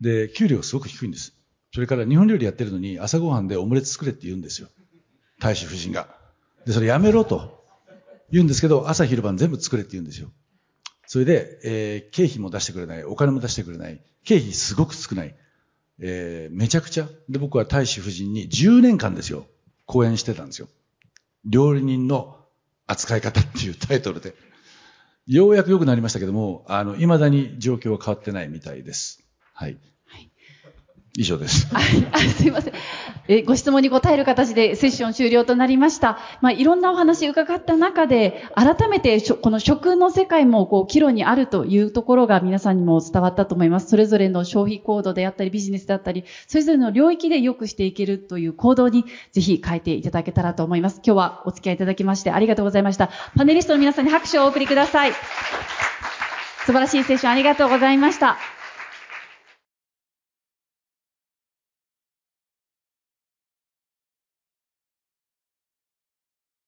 [0.00, 1.34] で、給料すごく低いんです。
[1.74, 4.68] それから日本料理やってるのに朝ごはんでオムレツ作れって言うんですよ。
[5.40, 6.08] 大使夫人が。
[6.66, 7.64] で、それやめろと
[8.30, 10.30] 言うんですけど、朝昼晩全部作れって言うんですよ。
[11.06, 15.34] それで、えー経費も出してくれない、お金も出してくれない、経費すごく少ない。
[15.98, 17.08] えーめちゃくちゃ。
[17.28, 19.46] で、僕は大使夫人に10年間ですよ、
[19.86, 20.68] 講演してたんですよ。
[21.44, 22.36] 料理人の
[22.86, 24.34] 扱い方っていうタイトルで。
[25.26, 29.24] ようやく良くなりましたけども、あの、未だに状況は変わってないみたいです。
[29.54, 29.78] はい。
[31.14, 31.68] 以上です。
[31.74, 31.80] あ
[32.18, 32.72] すいません。
[33.28, 36.18] えご質問に答える形でセッション終了となりました。
[36.40, 43.90] まあ、いろんなお話伺った中で、改めてこの食の世界もこう岐路にあるというところが皆さんにも伝わったと思います。
[43.90, 51.02] それぞれの消費行動であったり、ビジネスであったり、それぞれの領域で良くしていけるという行動にぜひ変えていただけたらと思います。
[51.04, 53.10] 今日はお付き合いいただきましてありがとうございました。
[53.36, 55.12] パネリストの皆さんに拍手をお送りください。
[56.64, 58.61] 素晴らしいセッションありがとうございました。